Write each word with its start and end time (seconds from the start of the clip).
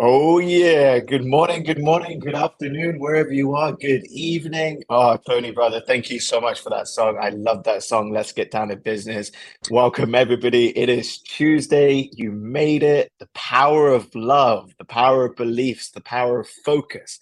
Oh, 0.00 0.40
yeah. 0.40 1.00
Good 1.00 1.26
morning, 1.26 1.64
good 1.64 1.82
morning, 1.82 2.20
good 2.20 2.36
afternoon, 2.36 3.00
wherever 3.00 3.32
you 3.32 3.56
are. 3.56 3.72
Good 3.72 4.06
evening. 4.08 4.84
Oh, 4.90 5.16
Tony, 5.18 5.52
brother, 5.52 5.82
thank 5.88 6.10
you 6.10 6.20
so 6.20 6.42
much 6.42 6.60
for 6.62 6.70
that 6.70 6.90
song. 6.90 7.18
I 7.22 7.30
love 7.30 7.64
that 7.64 7.82
song. 7.84 8.12
Let's 8.12 8.34
get 8.34 8.52
down 8.52 8.68
to 8.70 8.76
business. 8.76 9.32
Welcome, 9.72 10.14
everybody. 10.14 10.78
It 10.78 10.90
is 10.90 11.20
Tuesday. 11.20 12.10
You 12.14 12.34
made 12.34 12.84
it. 12.84 13.10
The 13.20 13.30
power 13.34 13.88
of 13.94 14.14
love, 14.14 14.72
the 14.78 14.84
power 14.86 15.26
of 15.26 15.38
beliefs, 15.38 15.92
the 15.92 16.02
power 16.02 16.42
of 16.42 16.50
focus, 16.66 17.20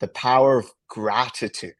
the 0.00 0.08
power 0.08 0.58
of 0.58 0.66
gratitude, 0.88 1.74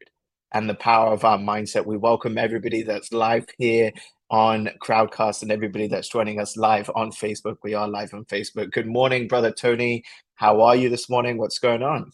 and 0.53 0.69
the 0.69 0.75
power 0.75 1.13
of 1.13 1.25
our 1.25 1.37
mindset. 1.39 1.85
We 1.85 1.97
welcome 1.97 2.37
everybody 2.37 2.83
that's 2.83 3.13
live 3.13 3.45
here 3.57 3.91
on 4.33 4.67
Crowdcast 4.83 5.43
and 5.43 5.51
everybody 5.51 5.87
that's 5.87 6.09
joining 6.09 6.39
us 6.39 6.57
live 6.57 6.89
on 6.95 7.11
Facebook. 7.11 7.57
We 7.61 7.75
are 7.75 7.87
live 7.87 8.15
on 8.15 8.25
Facebook. 8.25 8.71
Good 8.71 8.87
morning, 8.87 9.27
brother 9.27 9.51
Tony. 9.51 10.03
How 10.33 10.59
are 10.61 10.75
you 10.75 10.89
this 10.89 11.07
morning? 11.07 11.37
What's 11.37 11.59
going 11.59 11.83
on? 11.83 12.11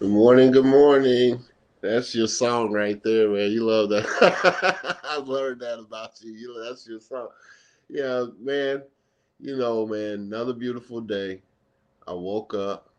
Good 0.00 0.10
morning, 0.10 0.50
good 0.50 0.64
morning. 0.64 1.44
That's 1.82 2.16
your 2.16 2.26
song 2.26 2.72
right 2.72 3.00
there, 3.04 3.28
man. 3.28 3.52
You 3.52 3.62
love 3.62 3.90
that. 3.90 4.98
I've 5.08 5.28
learned 5.28 5.60
that 5.60 5.78
about 5.78 6.14
you. 6.20 6.32
You 6.32 6.64
that's 6.68 6.84
your 6.88 6.98
song. 6.98 7.28
Yeah, 7.88 8.24
man. 8.40 8.82
You 9.38 9.58
know, 9.58 9.86
man, 9.86 10.14
another 10.14 10.52
beautiful 10.52 11.00
day. 11.00 11.42
I 12.08 12.12
woke 12.12 12.54
up. 12.54 12.90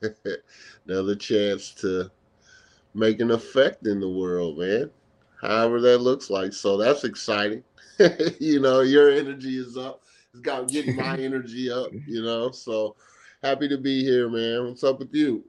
another 0.88 1.16
chance 1.16 1.72
to 1.82 2.10
make 2.94 3.20
an 3.20 3.30
effect 3.30 3.86
in 3.86 4.00
the 4.00 4.08
world, 4.08 4.58
man. 4.58 4.90
However 5.42 5.80
that 5.82 5.98
looks 5.98 6.30
like. 6.30 6.54
So 6.54 6.78
that's 6.78 7.04
exciting. 7.04 7.62
you 8.40 8.60
know, 8.60 8.80
your 8.80 9.10
energy 9.10 9.58
is 9.58 9.76
up 9.76 10.02
it's 10.32 10.40
got 10.40 10.68
getting 10.68 10.96
my 10.96 11.16
energy 11.18 11.70
up, 11.70 11.90
you 12.06 12.22
know. 12.22 12.50
So 12.50 12.96
happy 13.42 13.68
to 13.68 13.78
be 13.78 14.02
here, 14.02 14.28
man. 14.28 14.66
What's 14.66 14.84
up 14.84 14.98
with 14.98 15.14
you? 15.14 15.44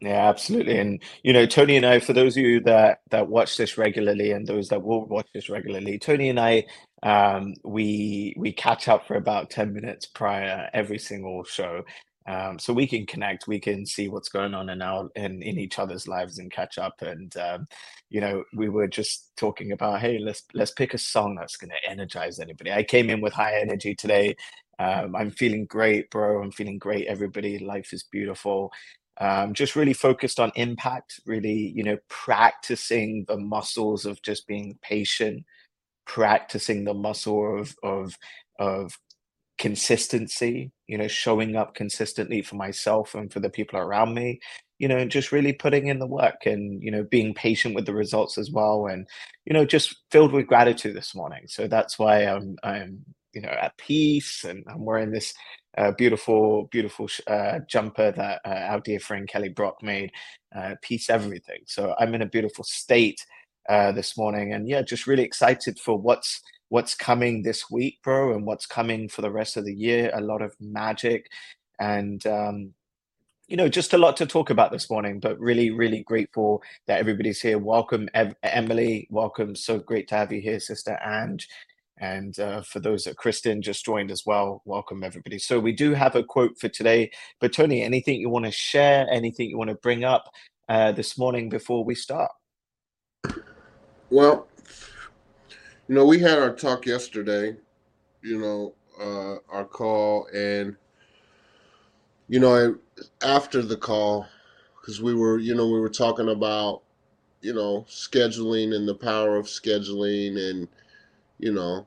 Yeah, 0.00 0.28
absolutely. 0.28 0.78
And 0.78 1.02
you 1.22 1.32
know, 1.32 1.46
Tony 1.46 1.76
and 1.76 1.86
I, 1.86 2.00
for 2.00 2.12
those 2.12 2.36
of 2.36 2.42
you 2.42 2.60
that 2.62 3.00
that 3.10 3.28
watch 3.28 3.56
this 3.56 3.78
regularly 3.78 4.32
and 4.32 4.46
those 4.46 4.68
that 4.70 4.82
will 4.82 5.06
watch 5.06 5.28
this 5.32 5.48
regularly, 5.48 5.98
Tony 5.98 6.28
and 6.28 6.40
I 6.40 6.64
um 7.02 7.54
we 7.64 8.34
we 8.36 8.52
catch 8.52 8.88
up 8.88 9.06
for 9.06 9.16
about 9.16 9.50
10 9.50 9.72
minutes 9.72 10.06
prior 10.06 10.70
every 10.72 10.98
single 10.98 11.42
show 11.42 11.82
um, 12.26 12.58
so 12.58 12.72
we 12.72 12.86
can 12.86 13.06
connect 13.06 13.48
we 13.48 13.58
can 13.58 13.84
see 13.84 14.08
what's 14.08 14.28
going 14.28 14.54
on 14.54 14.68
in 14.68 14.80
our 14.82 15.08
in, 15.16 15.42
in 15.42 15.58
each 15.58 15.78
other's 15.78 16.06
lives 16.06 16.38
and 16.38 16.50
catch 16.50 16.78
up. 16.78 17.02
And 17.02 17.36
um, 17.36 17.66
you 18.10 18.20
know 18.20 18.44
we 18.54 18.68
were 18.68 18.88
just 18.88 19.32
talking 19.36 19.72
about 19.72 20.00
hey 20.00 20.18
let's 20.18 20.44
let's 20.54 20.70
pick 20.72 20.94
a 20.94 20.98
song 20.98 21.34
that's 21.34 21.56
going 21.56 21.70
to 21.70 21.90
energize 21.90 22.38
anybody. 22.38 22.72
I 22.72 22.82
came 22.82 23.10
in 23.10 23.20
with 23.20 23.32
high 23.32 23.60
energy 23.60 23.94
today. 23.94 24.36
Um, 24.78 25.14
i'm 25.14 25.30
feeling 25.30 25.66
great 25.66 26.10
bro. 26.10 26.42
I'm 26.42 26.52
feeling 26.52 26.78
great 26.78 27.06
everybody. 27.06 27.58
Life 27.58 27.92
is 27.92 28.04
beautiful. 28.04 28.72
Um, 29.20 29.52
just 29.52 29.76
really 29.76 29.92
focused 29.92 30.40
on 30.40 30.52
impact 30.56 31.20
really 31.26 31.72
you 31.76 31.82
know 31.82 31.98
practicing 32.08 33.24
the 33.28 33.36
muscles 33.36 34.06
of 34.06 34.22
just 34.22 34.46
being 34.46 34.78
patient 34.82 35.44
practicing 36.06 36.84
the 36.84 36.94
muscle 36.94 37.58
of 37.58 37.76
of 37.82 38.16
of 38.58 38.98
consistency, 39.62 40.72
you 40.88 40.98
know, 40.98 41.06
showing 41.06 41.54
up 41.54 41.76
consistently 41.76 42.42
for 42.42 42.56
myself 42.56 43.14
and 43.14 43.32
for 43.32 43.38
the 43.38 43.48
people 43.48 43.78
around 43.78 44.12
me, 44.12 44.40
you 44.80 44.88
know, 44.88 45.04
just 45.04 45.30
really 45.30 45.52
putting 45.52 45.86
in 45.86 46.00
the 46.00 46.06
work 46.06 46.46
and, 46.46 46.82
you 46.82 46.90
know, 46.90 47.04
being 47.04 47.32
patient 47.32 47.72
with 47.76 47.86
the 47.86 47.94
results 47.94 48.38
as 48.38 48.50
well. 48.50 48.86
And, 48.86 49.06
you 49.44 49.54
know, 49.54 49.64
just 49.64 49.94
filled 50.10 50.32
with 50.32 50.48
gratitude 50.48 50.96
this 50.96 51.14
morning. 51.14 51.44
So 51.46 51.68
that's 51.68 51.96
why 51.96 52.24
I'm, 52.24 52.56
I'm, 52.64 53.04
you 53.34 53.40
know, 53.40 53.50
at 53.50 53.78
peace 53.78 54.42
and 54.42 54.64
I'm 54.68 54.84
wearing 54.84 55.12
this 55.12 55.32
uh, 55.78 55.92
beautiful, 55.92 56.68
beautiful 56.72 57.08
uh, 57.28 57.60
jumper 57.68 58.10
that 58.10 58.40
uh, 58.44 58.48
our 58.48 58.80
dear 58.80 58.98
friend 58.98 59.28
Kelly 59.28 59.48
Brock 59.48 59.76
made, 59.80 60.10
uh, 60.56 60.74
peace 60.82 61.08
everything. 61.08 61.60
So 61.66 61.94
I'm 62.00 62.16
in 62.16 62.22
a 62.22 62.26
beautiful 62.26 62.64
state 62.64 63.24
uh, 63.68 63.92
this 63.92 64.18
morning 64.18 64.54
and 64.54 64.68
yeah, 64.68 64.82
just 64.82 65.06
really 65.06 65.22
excited 65.22 65.78
for 65.78 65.96
what's 65.96 66.42
what's 66.72 66.94
coming 66.94 67.42
this 67.42 67.70
week, 67.70 67.98
bro, 68.02 68.32
and 68.34 68.46
what's 68.46 68.64
coming 68.64 69.06
for 69.06 69.20
the 69.20 69.30
rest 69.30 69.58
of 69.58 69.66
the 69.66 69.74
year. 69.74 70.10
A 70.14 70.22
lot 70.22 70.40
of 70.40 70.56
magic 70.58 71.30
and 71.78 72.26
um, 72.26 72.72
you 73.46 73.58
know, 73.58 73.68
just 73.68 73.92
a 73.92 73.98
lot 73.98 74.16
to 74.16 74.24
talk 74.24 74.48
about 74.48 74.72
this 74.72 74.88
morning, 74.88 75.20
but 75.20 75.38
really, 75.38 75.68
really 75.68 76.02
grateful 76.02 76.62
that 76.86 76.98
everybody's 76.98 77.42
here. 77.42 77.58
Welcome, 77.58 78.08
Ev- 78.14 78.36
Emily. 78.42 79.06
Welcome. 79.10 79.54
So 79.54 79.80
great 79.80 80.08
to 80.08 80.14
have 80.14 80.32
you 80.32 80.40
here, 80.40 80.58
Sister 80.60 80.98
Ange. 81.04 81.46
And 81.98 82.38
uh, 82.40 82.62
for 82.62 82.80
those 82.80 83.04
that 83.04 83.18
Kristen 83.18 83.60
just 83.60 83.84
joined 83.84 84.10
as 84.10 84.22
well, 84.24 84.62
welcome 84.64 85.04
everybody. 85.04 85.38
So 85.38 85.60
we 85.60 85.72
do 85.72 85.92
have 85.92 86.16
a 86.16 86.24
quote 86.24 86.58
for 86.58 86.70
today. 86.70 87.10
But 87.38 87.52
Tony, 87.52 87.82
anything 87.82 88.18
you 88.18 88.30
want 88.30 88.46
to 88.46 88.50
share, 88.50 89.06
anything 89.10 89.50
you 89.50 89.58
want 89.58 89.68
to 89.68 89.76
bring 89.76 90.04
up 90.04 90.30
uh, 90.70 90.92
this 90.92 91.18
morning 91.18 91.50
before 91.50 91.84
we 91.84 91.94
start? 91.94 92.30
Well, 94.08 94.46
you 95.88 95.94
know, 95.94 96.06
we 96.06 96.18
had 96.18 96.38
our 96.38 96.54
talk 96.54 96.86
yesterday, 96.86 97.56
you 98.22 98.38
know, 98.38 98.74
uh, 99.00 99.36
our 99.52 99.64
call, 99.64 100.26
and, 100.34 100.76
you 102.28 102.40
know, 102.40 102.76
after 103.22 103.62
the 103.62 103.76
call, 103.76 104.26
because 104.80 105.02
we 105.02 105.14
were, 105.14 105.38
you 105.38 105.54
know, 105.54 105.68
we 105.68 105.80
were 105.80 105.88
talking 105.88 106.28
about, 106.28 106.82
you 107.40 107.52
know, 107.52 107.84
scheduling 107.88 108.74
and 108.74 108.88
the 108.88 108.94
power 108.94 109.36
of 109.36 109.46
scheduling 109.46 110.38
and, 110.50 110.68
you 111.38 111.52
know, 111.52 111.86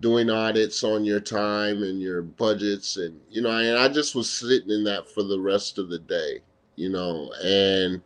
doing 0.00 0.30
audits 0.30 0.82
on 0.84 1.04
your 1.04 1.20
time 1.20 1.82
and 1.82 2.00
your 2.00 2.22
budgets. 2.22 2.96
And, 2.96 3.20
you 3.30 3.42
know, 3.42 3.50
and 3.50 3.78
I 3.78 3.88
just 3.88 4.14
was 4.14 4.30
sitting 4.30 4.70
in 4.70 4.84
that 4.84 5.08
for 5.08 5.22
the 5.22 5.38
rest 5.38 5.78
of 5.78 5.90
the 5.90 5.98
day, 5.98 6.40
you 6.76 6.88
know, 6.88 7.32
and 7.44 8.00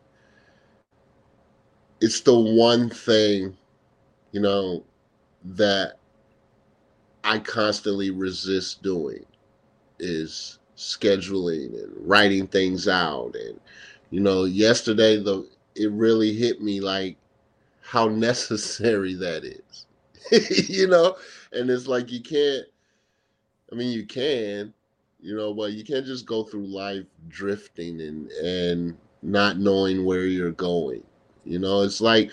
it's 2.01 2.21
the 2.21 2.37
one 2.37 2.91
thing, 2.91 3.57
you 4.33 4.41
know, 4.41 4.85
that 5.45 5.99
I 7.25 7.39
constantly 7.39 8.11
resist 8.11 8.83
doing 8.83 9.25
is 9.99 10.59
scheduling 10.77 11.83
and 11.83 11.93
writing 11.97 12.47
things 12.47 12.89
out. 12.89 13.35
And 13.37 13.61
you 14.11 14.21
know 14.21 14.45
yesterday 14.45 15.17
the 15.17 15.49
it 15.75 15.91
really 15.93 16.35
hit 16.35 16.61
me 16.61 16.81
like 16.81 17.17
how 17.81 18.07
necessary 18.09 19.15
that 19.15 19.45
is 19.45 19.87
you 20.69 20.87
know? 20.89 21.17
And 21.53 21.71
it's 21.71 21.87
like 21.87 22.11
you 22.11 22.21
can't 22.23 22.67
i 23.73 23.75
mean 23.75 23.91
you 23.91 24.05
can 24.05 24.73
you 25.21 25.35
know 25.35 25.55
but 25.55 25.73
you 25.73 25.83
can't 25.83 26.05
just 26.05 26.27
go 26.27 26.45
through 26.45 26.67
life 26.67 27.05
drifting 27.29 28.01
and 28.03 28.31
and 28.33 28.97
not 29.23 29.59
knowing 29.59 30.05
where 30.05 30.27
you're 30.27 30.53
going 30.53 31.03
you 31.45 31.59
know? 31.59 31.83
It's 31.83 32.01
like 32.01 32.31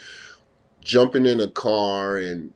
jumping 0.82 1.26
in 1.26 1.42
a 1.42 1.48
car 1.48 2.18
and 2.18 2.54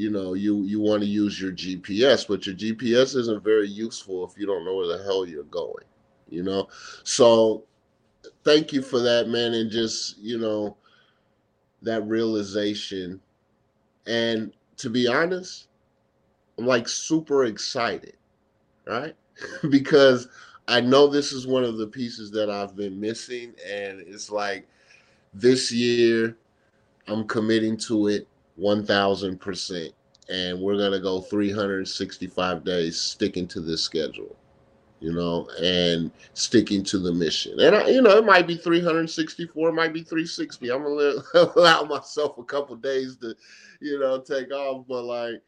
you 0.00 0.10
know 0.10 0.34
you 0.34 0.62
you 0.64 0.80
want 0.80 1.02
to 1.02 1.08
use 1.08 1.40
your 1.40 1.52
gps 1.52 2.26
but 2.26 2.46
your 2.46 2.54
gps 2.54 3.14
isn't 3.16 3.44
very 3.44 3.68
useful 3.68 4.24
if 4.26 4.38
you 4.38 4.46
don't 4.46 4.64
know 4.64 4.76
where 4.76 4.86
the 4.96 5.02
hell 5.04 5.26
you're 5.26 5.44
going 5.44 5.84
you 6.30 6.42
know? 6.42 6.68
So 7.04 7.64
thank 8.44 8.72
you 8.72 8.80
for 8.82 9.00
that 9.00 9.28
man 9.28 9.52
and 9.52 9.70
just 9.70 10.18
you 10.18 10.38
know 10.38 10.76
that 11.82 12.06
realization. 12.06 13.20
And 14.06 14.52
to 14.76 14.88
be 14.88 15.06
honest 15.06 15.68
i'm 16.58 16.66
like 16.66 16.88
super 16.88 17.44
excited 17.44 18.16
right? 18.86 19.14
Because 19.70 20.28
i 20.68 20.80
know 20.80 21.06
this 21.06 21.32
is 21.32 21.46
one 21.46 21.64
of 21.64 21.76
the 21.78 21.86
pieces 21.86 22.30
that 22.30 22.50
i've 22.50 22.76
been 22.76 22.98
missing 22.98 23.54
and 23.66 24.00
it's 24.00 24.30
like 24.30 24.66
this 25.34 25.70
year 25.70 26.36
i'm 27.08 27.26
committing 27.26 27.76
to 27.76 28.08
it 28.08 28.26
1000%. 28.60 29.92
And 30.28 30.60
we're 30.60 30.76
going 30.76 30.92
to 30.92 31.00
go 31.00 31.20
365 31.20 32.64
days 32.64 33.00
sticking 33.00 33.48
to 33.48 33.60
this 33.60 33.82
schedule, 33.82 34.36
you 35.00 35.12
know, 35.12 35.48
and 35.60 36.12
sticking 36.34 36.84
to 36.84 36.98
the 36.98 37.12
mission. 37.12 37.58
And, 37.58 37.74
I, 37.74 37.88
you 37.88 38.00
know, 38.00 38.16
it 38.16 38.24
might 38.24 38.46
be 38.46 38.56
364, 38.56 39.68
it 39.68 39.72
might 39.72 39.92
be 39.92 40.02
360. 40.02 40.70
I'm 40.70 40.84
going 40.84 41.20
to 41.32 41.52
allow 41.58 41.82
myself 41.82 42.38
a 42.38 42.44
couple 42.44 42.76
days 42.76 43.16
to, 43.16 43.34
you 43.80 43.98
know, 43.98 44.20
take 44.20 44.52
off. 44.52 44.86
But 44.86 45.02
like, 45.02 45.42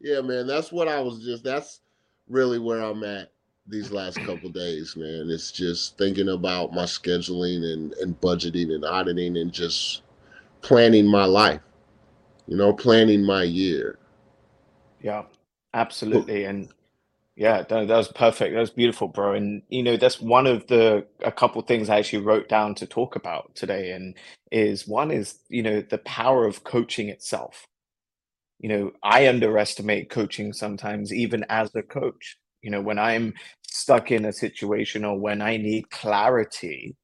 yeah, 0.00 0.20
man, 0.20 0.46
that's 0.46 0.70
what 0.70 0.88
I 0.88 1.00
was 1.00 1.24
just, 1.24 1.42
that's 1.42 1.80
really 2.28 2.58
where 2.58 2.82
I'm 2.82 3.04
at 3.04 3.32
these 3.68 3.90
last 3.90 4.18
couple 4.18 4.50
days, 4.50 4.96
man. 4.96 5.28
It's 5.30 5.50
just 5.50 5.98
thinking 5.98 6.28
about 6.28 6.72
my 6.72 6.84
scheduling 6.84 7.64
and, 7.72 7.92
and 7.94 8.20
budgeting 8.20 8.74
and 8.74 8.84
auditing 8.84 9.36
and 9.36 9.52
just 9.52 10.02
planning 10.62 11.06
my 11.06 11.24
life, 11.24 11.60
you 12.46 12.56
know, 12.56 12.72
planning 12.72 13.24
my 13.24 13.42
year. 13.42 13.98
Yeah, 15.00 15.24
absolutely. 15.74 16.44
And 16.44 16.68
yeah, 17.36 17.62
that, 17.62 17.88
was 17.88 18.08
perfect. 18.08 18.54
That 18.54 18.60
was 18.60 18.70
beautiful, 18.70 19.08
bro. 19.08 19.34
And 19.34 19.62
you 19.68 19.82
know, 19.82 19.96
that's 19.96 20.20
one 20.20 20.46
of 20.46 20.66
the 20.68 21.06
a 21.22 21.32
couple 21.32 21.60
things 21.62 21.90
I 21.90 21.98
actually 21.98 22.22
wrote 22.22 22.48
down 22.48 22.74
to 22.76 22.86
talk 22.86 23.14
about 23.16 23.54
today. 23.54 23.92
And 23.92 24.14
is 24.50 24.88
one 24.88 25.10
is, 25.10 25.38
you 25.48 25.62
know, 25.62 25.82
the 25.82 25.98
power 25.98 26.46
of 26.46 26.64
coaching 26.64 27.08
itself. 27.08 27.66
You 28.58 28.70
know, 28.70 28.92
I 29.02 29.28
underestimate 29.28 30.08
coaching 30.08 30.52
sometimes, 30.52 31.12
even 31.12 31.44
as 31.50 31.74
a 31.74 31.82
coach. 31.82 32.38
You 32.62 32.70
know, 32.70 32.80
when 32.80 32.98
I'm 32.98 33.34
stuck 33.68 34.10
in 34.10 34.24
a 34.24 34.32
situation 34.32 35.04
or 35.04 35.18
when 35.18 35.42
I 35.42 35.58
need 35.58 35.90
clarity 35.90 36.96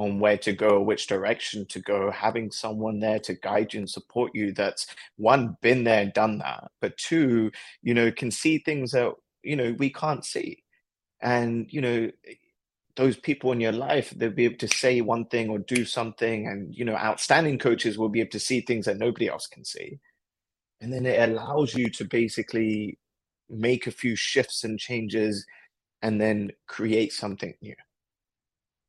on 0.00 0.18
where 0.18 0.38
to 0.38 0.52
go, 0.52 0.80
which 0.80 1.06
direction 1.06 1.66
to 1.66 1.80
go, 1.80 2.10
having 2.10 2.50
someone 2.50 3.00
there 3.00 3.18
to 3.20 3.34
guide 3.34 3.74
you 3.74 3.80
and 3.80 3.90
support 3.90 4.34
you 4.34 4.52
that's 4.52 4.86
one, 5.16 5.56
been 5.60 5.84
there 5.84 6.02
and 6.02 6.12
done 6.12 6.38
that, 6.38 6.70
but 6.80 6.96
two, 6.96 7.50
you 7.82 7.92
know, 7.92 8.10
can 8.10 8.30
see 8.30 8.58
things 8.58 8.92
that, 8.92 9.12
you 9.42 9.56
know, 9.56 9.74
we 9.78 9.90
can't 9.90 10.24
see. 10.24 10.62
And, 11.20 11.66
you 11.70 11.80
know, 11.80 12.10
eh, 12.26 12.34
those 12.96 13.16
people 13.16 13.52
in 13.52 13.60
your 13.60 13.72
life, 13.72 14.10
they'll 14.10 14.30
be 14.30 14.44
able 14.44 14.58
to 14.58 14.68
say 14.68 15.00
one 15.00 15.26
thing 15.26 15.48
or 15.50 15.58
do 15.58 15.84
something. 15.84 16.46
And, 16.46 16.74
you 16.74 16.84
know, 16.84 16.96
outstanding 16.96 17.58
coaches 17.58 17.98
will 17.98 18.08
be 18.08 18.20
able 18.20 18.30
to 18.30 18.40
see 18.40 18.60
things 18.60 18.86
that 18.86 18.98
nobody 18.98 19.28
else 19.28 19.46
can 19.46 19.64
see. 19.64 20.00
And 20.80 20.92
then 20.92 21.06
it 21.06 21.28
allows 21.28 21.74
you 21.74 21.90
to 21.90 22.04
basically 22.04 22.98
make 23.48 23.86
a 23.86 23.92
few 23.92 24.16
shifts 24.16 24.64
and 24.64 24.78
changes 24.78 25.46
and 26.02 26.20
then 26.20 26.50
create 26.66 27.12
something 27.12 27.54
new 27.60 27.74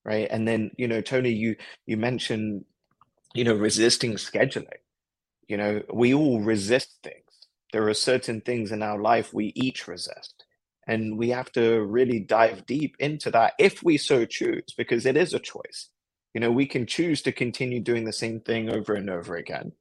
right? 0.06 0.28
And 0.32 0.48
then, 0.48 0.72
you 0.78 0.88
know, 0.88 1.02
Tony, 1.02 1.32
you 1.32 1.56
you 1.86 1.98
mentioned, 1.98 2.66
you 3.36 3.44
know, 3.46 3.56
resisting 3.56 4.14
scheduling. 4.14 4.80
You 5.50 5.58
know, 5.58 5.84
we 5.94 6.16
all 6.16 6.42
resist 6.42 7.00
things. 7.04 7.18
There 7.74 7.88
are 7.90 7.96
certain 7.96 8.42
things 8.42 8.72
in 8.72 8.84
our 8.84 9.00
life 9.02 9.34
we 9.34 9.54
each 9.56 9.88
resist. 9.88 10.46
And 10.88 11.18
we 11.18 11.30
have 11.32 11.52
to 11.54 11.82
really 11.82 12.20
dive 12.22 12.66
deep 12.68 12.96
into 13.00 13.32
that 13.32 13.54
if 13.60 13.84
we 13.84 13.98
so 13.98 14.26
choose, 14.26 14.66
because 14.78 15.06
it 15.06 15.18
is 15.18 15.34
a 15.34 15.40
choice. 15.40 15.90
You 16.34 16.42
know, 16.42 16.52
we 16.52 16.68
can 16.68 16.88
choose 16.88 17.22
to 17.24 17.34
continue 17.34 17.82
doing 17.82 18.06
the 18.06 18.14
same 18.14 18.42
thing 18.42 18.70
over 18.70 18.96
and 18.96 19.10
over 19.10 19.38
again. 19.38 19.74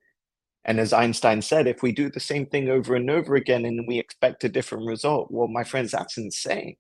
And 0.64 0.80
as 0.80 0.92
Einstein 0.92 1.42
said, 1.42 1.66
if 1.68 1.82
we 1.82 1.92
do 1.92 2.10
the 2.10 2.20
same 2.20 2.46
thing 2.46 2.70
over 2.70 2.96
and 2.96 3.10
over 3.10 3.36
again 3.36 3.64
and 3.66 3.86
we 3.88 3.98
expect 3.98 4.44
a 4.44 4.50
different 4.50 4.86
result, 4.86 5.30
well, 5.30 5.48
my 5.48 5.64
friends, 5.64 5.92
that's 5.92 6.18
insane 6.18 6.76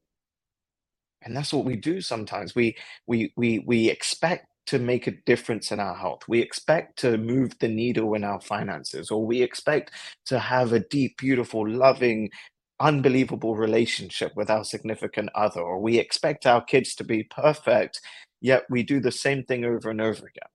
and 1.22 1.36
that's 1.36 1.52
what 1.52 1.64
we 1.64 1.76
do 1.76 2.00
sometimes. 2.00 2.54
We 2.54 2.76
we 3.06 3.32
we 3.36 3.60
we 3.60 3.90
expect 3.90 4.46
to 4.66 4.78
make 4.78 5.06
a 5.06 5.12
difference 5.26 5.72
in 5.72 5.80
our 5.80 5.94
health. 5.94 6.22
We 6.28 6.40
expect 6.40 6.98
to 7.00 7.18
move 7.18 7.58
the 7.58 7.68
needle 7.68 8.14
in 8.14 8.24
our 8.24 8.40
finances 8.40 9.10
or 9.10 9.24
we 9.26 9.42
expect 9.42 9.90
to 10.26 10.38
have 10.38 10.72
a 10.72 10.80
deep 10.80 11.18
beautiful 11.18 11.68
loving 11.68 12.30
unbelievable 12.78 13.56
relationship 13.56 14.34
with 14.36 14.48
our 14.48 14.64
significant 14.64 15.28
other 15.34 15.60
or 15.60 15.78
we 15.80 15.98
expect 15.98 16.46
our 16.46 16.62
kids 16.64 16.94
to 16.94 17.04
be 17.04 17.22
perfect 17.24 18.00
yet 18.40 18.62
we 18.70 18.82
do 18.82 19.00
the 19.00 19.12
same 19.12 19.44
thing 19.44 19.64
over 19.66 19.90
and 19.90 20.00
over 20.00 20.26
again. 20.26 20.48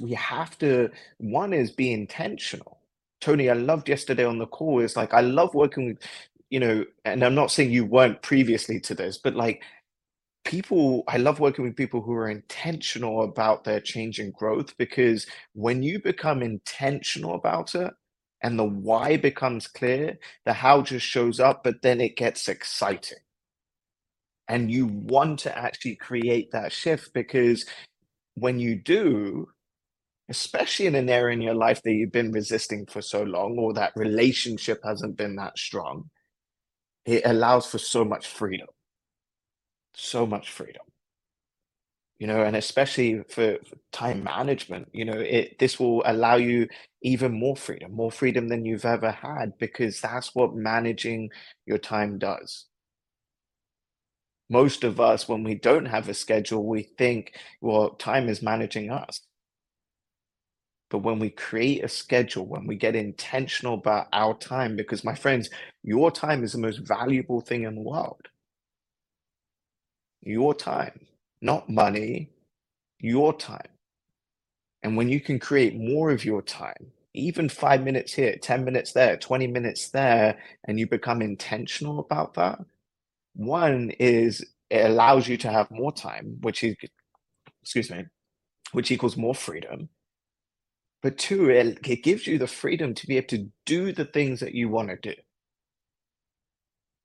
We 0.00 0.12
have 0.14 0.58
to 0.58 0.90
one 1.18 1.52
is 1.52 1.70
be 1.70 1.92
intentional. 1.92 2.80
Tony 3.20 3.48
i 3.48 3.54
loved 3.54 3.88
yesterday 3.88 4.24
on 4.24 4.38
the 4.38 4.46
call. 4.46 4.80
Is 4.80 4.96
like 4.96 5.14
i 5.14 5.20
love 5.20 5.54
working 5.54 5.86
with 5.86 5.98
you 6.54 6.60
know, 6.60 6.84
and 7.04 7.24
I'm 7.24 7.34
not 7.34 7.50
saying 7.50 7.72
you 7.72 7.84
weren't 7.84 8.22
previously 8.22 8.78
to 8.82 8.94
this, 8.94 9.18
but 9.18 9.34
like 9.34 9.64
people, 10.44 11.02
I 11.08 11.16
love 11.16 11.40
working 11.40 11.64
with 11.64 11.74
people 11.74 12.00
who 12.00 12.12
are 12.12 12.30
intentional 12.30 13.24
about 13.24 13.64
their 13.64 13.80
change 13.80 14.20
and 14.20 14.32
growth 14.32 14.72
because 14.78 15.26
when 15.54 15.82
you 15.82 16.00
become 16.00 16.44
intentional 16.44 17.34
about 17.34 17.74
it 17.74 17.92
and 18.40 18.56
the 18.56 18.62
why 18.64 19.16
becomes 19.16 19.66
clear, 19.66 20.16
the 20.44 20.52
how 20.52 20.82
just 20.82 21.04
shows 21.04 21.40
up, 21.40 21.64
but 21.64 21.82
then 21.82 22.00
it 22.00 22.16
gets 22.16 22.46
exciting. 22.46 23.18
And 24.46 24.70
you 24.70 24.86
want 24.86 25.40
to 25.40 25.58
actually 25.58 25.96
create 25.96 26.52
that 26.52 26.70
shift 26.70 27.12
because 27.14 27.66
when 28.36 28.60
you 28.60 28.76
do, 28.76 29.48
especially 30.28 30.86
in 30.86 30.94
an 30.94 31.10
area 31.10 31.34
in 31.34 31.42
your 31.42 31.54
life 31.54 31.82
that 31.82 31.94
you've 31.94 32.12
been 32.12 32.30
resisting 32.30 32.86
for 32.86 33.02
so 33.02 33.24
long 33.24 33.58
or 33.58 33.74
that 33.74 33.92
relationship 33.96 34.78
hasn't 34.84 35.16
been 35.16 35.34
that 35.34 35.58
strong, 35.58 36.10
it 37.04 37.22
allows 37.24 37.66
for 37.66 37.78
so 37.78 38.04
much 38.04 38.26
freedom. 38.26 38.68
So 39.94 40.26
much 40.26 40.50
freedom. 40.50 40.82
You 42.18 42.28
know 42.28 42.42
and 42.42 42.56
especially 42.56 43.22
for, 43.28 43.58
for, 43.68 43.76
time 43.92 44.24
management 44.24 44.88
you 44.92 45.04
know 45.04 45.18
it 45.18 45.58
this 45.58 45.78
will 45.78 46.02
allow 46.06 46.36
you 46.36 46.68
even 47.02 47.32
more 47.32 47.56
freedom 47.56 47.92
more 47.92 48.10
freedom 48.10 48.48
than 48.48 48.64
you've 48.64 48.84
ever 48.84 49.10
had 49.10 49.58
because 49.58 50.00
that's 50.00 50.34
what 50.34 50.54
managing 50.54 51.30
your 51.66 51.78
time 51.78 52.18
does. 52.18 52.66
Most 54.48 54.84
of 54.84 55.00
us 55.00 55.28
when 55.28 55.42
we 55.42 55.56
don't 55.56 55.86
have 55.86 56.08
a 56.08 56.14
schedule 56.14 56.64
we 56.64 56.82
think 56.82 57.36
well 57.60 57.90
time 57.90 58.28
is 58.28 58.42
managing 58.42 58.90
us 58.90 59.20
but 60.94 61.02
when 61.02 61.18
we 61.18 61.28
create 61.28 61.82
a 61.82 61.88
schedule, 61.88 62.46
when 62.46 62.68
we 62.68 62.76
get 62.76 62.94
intentional 62.94 63.74
about 63.74 64.06
our 64.12 64.32
time, 64.32 64.76
because 64.76 65.02
my 65.02 65.12
friends, 65.12 65.50
your 65.82 66.08
time 66.12 66.44
is 66.44 66.52
the 66.52 66.58
most 66.58 66.78
valuable 66.78 67.40
thing 67.40 67.64
in 67.64 67.74
the 67.74 67.80
world. 67.80 68.28
Your 70.22 70.54
time, 70.54 71.08
not 71.40 71.68
money, 71.68 72.30
your 73.00 73.36
time. 73.36 73.66
And 74.84 74.96
when 74.96 75.08
you 75.08 75.20
can 75.20 75.40
create 75.40 75.74
more 75.74 76.12
of 76.12 76.24
your 76.24 76.42
time, 76.42 76.92
even 77.12 77.48
five 77.48 77.82
minutes 77.82 78.12
here, 78.12 78.36
10 78.40 78.64
minutes 78.64 78.92
there, 78.92 79.16
20 79.16 79.48
minutes 79.48 79.88
there, 79.88 80.38
and 80.68 80.78
you 80.78 80.86
become 80.86 81.22
intentional 81.22 81.98
about 81.98 82.34
that, 82.34 82.60
one 83.34 83.90
is 83.98 84.46
it 84.70 84.86
allows 84.86 85.26
you 85.26 85.36
to 85.38 85.50
have 85.50 85.68
more 85.72 85.90
time, 85.90 86.36
which 86.42 86.62
is, 86.62 86.76
excuse 87.62 87.90
me, 87.90 88.04
which 88.70 88.92
equals 88.92 89.16
more 89.16 89.34
freedom. 89.34 89.88
But 91.04 91.18
two, 91.18 91.50
it, 91.50 91.86
it 91.86 92.02
gives 92.02 92.26
you 92.26 92.38
the 92.38 92.48
freedom 92.48 92.94
to 92.94 93.06
be 93.06 93.18
able 93.18 93.28
to 93.28 93.50
do 93.66 93.92
the 93.92 94.06
things 94.06 94.40
that 94.40 94.54
you 94.54 94.70
want 94.70 94.88
to 94.88 94.96
do. 94.96 95.14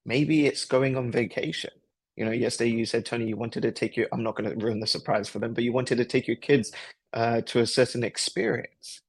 Maybe 0.06 0.48
it's 0.48 0.64
going 0.64 0.96
on 0.96 1.12
vacation. 1.12 1.72
You 2.16 2.24
know, 2.24 2.32
yesterday 2.32 2.72
you 2.72 2.86
said, 2.86 3.06
Tony, 3.06 3.28
you 3.28 3.36
wanted 3.36 3.64
to 3.64 3.74
take 3.74 3.98
your, 3.98 4.08
I'm 4.14 4.24
not 4.24 4.38
going 4.38 4.50
to 4.50 4.66
ruin 4.66 4.80
the 4.80 4.88
surprise 4.88 5.28
for 5.28 5.40
them, 5.40 5.54
but 5.54 5.66
you 5.66 5.74
wanted 5.74 5.98
to 5.98 6.06
take 6.06 6.28
your 6.28 6.38
kids 6.38 6.72
uh, 7.12 7.42
to 7.42 7.60
a 7.60 7.68
certain 7.68 8.06
experience, 8.06 9.02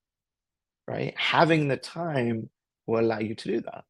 right? 0.89 1.15
Having 1.17 1.69
the 1.69 1.77
time 1.77 2.51
will 2.89 3.01
allow 3.01 3.21
you 3.21 3.37
to 3.37 3.49
do 3.49 3.61
that. 3.61 3.85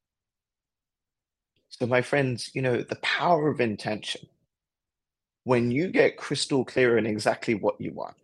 So, 1.70 1.86
my 1.86 2.02
friends, 2.02 2.50
you 2.54 2.60
know, 2.60 2.82
the 2.82 2.96
power 2.96 3.48
of 3.48 3.60
intention. 3.62 4.28
When 5.44 5.70
you 5.70 5.88
get 5.88 6.18
crystal 6.18 6.66
clear 6.66 6.98
in 6.98 7.06
exactly 7.06 7.54
what 7.54 7.80
you 7.80 7.94
want, 7.94 8.16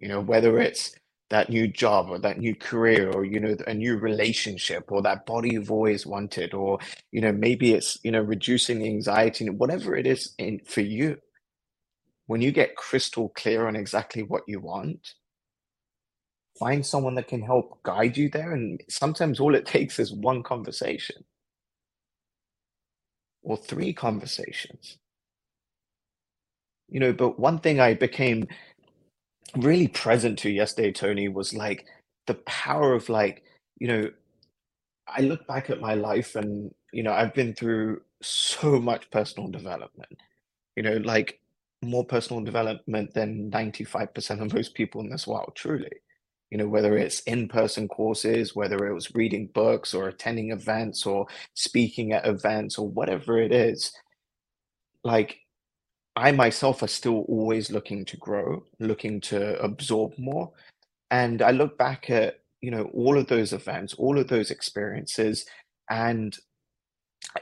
you 0.00 0.08
know, 0.08 0.20
whether 0.20 0.58
it's 0.58 0.96
that 1.32 1.50
new 1.50 1.66
job 1.66 2.10
or 2.10 2.18
that 2.20 2.38
new 2.38 2.54
career 2.54 3.10
or 3.10 3.24
you 3.24 3.40
know 3.40 3.56
a 3.66 3.74
new 3.74 3.96
relationship 3.98 4.92
or 4.92 5.02
that 5.02 5.26
body 5.26 5.50
you've 5.52 5.72
always 5.72 6.06
wanted 6.06 6.54
or 6.54 6.78
you 7.10 7.20
know 7.20 7.32
maybe 7.32 7.74
it's 7.74 7.98
you 8.04 8.12
know 8.12 8.20
reducing 8.20 8.84
anxiety 8.84 9.48
whatever 9.50 9.96
it 9.96 10.06
is 10.06 10.34
in 10.38 10.60
for 10.64 10.82
you. 10.82 11.18
When 12.26 12.40
you 12.40 12.52
get 12.52 12.76
crystal 12.76 13.30
clear 13.30 13.66
on 13.66 13.76
exactly 13.76 14.22
what 14.22 14.44
you 14.46 14.60
want 14.60 15.14
find 16.58 16.86
someone 16.86 17.14
that 17.16 17.28
can 17.28 17.42
help 17.42 17.82
guide 17.82 18.16
you 18.16 18.28
there 18.28 18.52
and 18.52 18.80
sometimes 18.88 19.40
all 19.40 19.54
it 19.54 19.66
takes 19.76 19.98
is 19.98 20.12
one 20.12 20.42
conversation. 20.42 21.24
Or 23.42 23.56
three 23.56 23.92
conversations. 23.92 24.98
You 26.88 27.00
know 27.00 27.12
but 27.12 27.38
one 27.40 27.58
thing 27.58 27.80
i 27.80 27.94
became 27.94 28.46
really 29.56 29.88
present 29.88 30.38
to 30.40 30.50
yesterday, 30.50 30.92
Tony, 30.92 31.28
was 31.28 31.54
like 31.54 31.86
the 32.26 32.34
power 32.34 32.94
of 32.94 33.08
like, 33.08 33.44
you 33.78 33.88
know, 33.88 34.10
I 35.08 35.22
look 35.22 35.46
back 35.46 35.70
at 35.70 35.80
my 35.80 35.94
life 35.94 36.36
and, 36.36 36.72
you 36.92 37.02
know, 37.02 37.12
I've 37.12 37.34
been 37.34 37.54
through 37.54 38.02
so 38.22 38.80
much 38.80 39.10
personal 39.10 39.50
development, 39.50 40.18
you 40.76 40.82
know, 40.82 40.96
like 40.98 41.40
more 41.82 42.04
personal 42.04 42.42
development 42.42 43.12
than 43.14 43.50
95% 43.50 44.40
of 44.40 44.54
most 44.54 44.74
people 44.74 45.00
in 45.00 45.10
this 45.10 45.26
world, 45.26 45.52
truly. 45.54 45.90
You 46.50 46.58
know, 46.58 46.68
whether 46.68 46.98
it's 46.98 47.20
in 47.20 47.48
person 47.48 47.88
courses, 47.88 48.54
whether 48.54 48.86
it 48.86 48.92
was 48.92 49.14
reading 49.14 49.48
books 49.54 49.94
or 49.94 50.08
attending 50.08 50.50
events 50.52 51.06
or 51.06 51.26
speaking 51.54 52.12
at 52.12 52.26
events 52.26 52.76
or 52.78 52.88
whatever 52.88 53.38
it 53.40 53.52
is, 53.52 53.90
like 55.02 55.38
I 56.14 56.32
myself 56.32 56.82
are 56.82 56.88
still 56.88 57.24
always 57.28 57.70
looking 57.70 58.04
to 58.06 58.16
grow, 58.16 58.64
looking 58.78 59.20
to 59.22 59.58
absorb 59.62 60.12
more. 60.18 60.52
And 61.10 61.42
I 61.42 61.50
look 61.52 61.78
back 61.78 62.10
at, 62.10 62.40
you 62.60 62.70
know, 62.70 62.84
all 62.94 63.18
of 63.18 63.26
those 63.28 63.52
events, 63.52 63.94
all 63.94 64.18
of 64.18 64.28
those 64.28 64.50
experiences, 64.50 65.46
and 65.90 66.36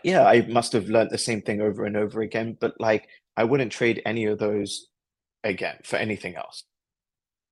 yeah, 0.02 0.24
I 0.24 0.42
must 0.46 0.72
have 0.72 0.88
learned 0.88 1.10
the 1.10 1.18
same 1.18 1.42
thing 1.42 1.60
over 1.60 1.84
and 1.84 1.96
over 1.96 2.20
again, 2.20 2.56
but 2.60 2.80
like 2.80 3.08
I 3.36 3.44
wouldn't 3.44 3.72
trade 3.72 4.02
any 4.04 4.24
of 4.26 4.38
those 4.38 4.88
again 5.44 5.78
for 5.84 5.96
anything 5.96 6.36
else 6.36 6.64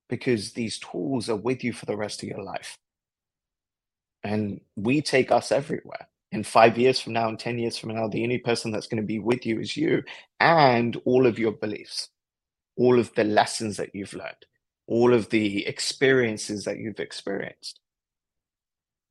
because 0.08 0.52
these 0.52 0.78
tools 0.78 1.28
are 1.28 1.36
with 1.36 1.64
you 1.64 1.72
for 1.72 1.86
the 1.86 1.96
rest 1.96 2.22
of 2.22 2.28
your 2.28 2.42
life. 2.42 2.76
And 4.24 4.60
we 4.76 5.00
take 5.00 5.30
us 5.30 5.52
everywhere. 5.52 6.08
In 6.32 6.44
five 6.44 6.76
years 6.76 7.00
from 7.00 7.14
now 7.14 7.28
and 7.28 7.38
10 7.38 7.58
years 7.58 7.78
from 7.78 7.94
now, 7.94 8.06
the 8.06 8.22
only 8.22 8.38
person 8.38 8.70
that's 8.70 8.86
going 8.86 9.02
to 9.02 9.06
be 9.06 9.18
with 9.18 9.46
you 9.46 9.60
is 9.60 9.76
you 9.76 10.02
and 10.40 11.00
all 11.04 11.26
of 11.26 11.38
your 11.38 11.52
beliefs, 11.52 12.10
all 12.76 12.98
of 12.98 13.14
the 13.14 13.24
lessons 13.24 13.76
that 13.78 13.94
you've 13.94 14.12
learned, 14.12 14.44
all 14.86 15.14
of 15.14 15.30
the 15.30 15.66
experiences 15.66 16.64
that 16.64 16.78
you've 16.78 17.00
experienced. 17.00 17.80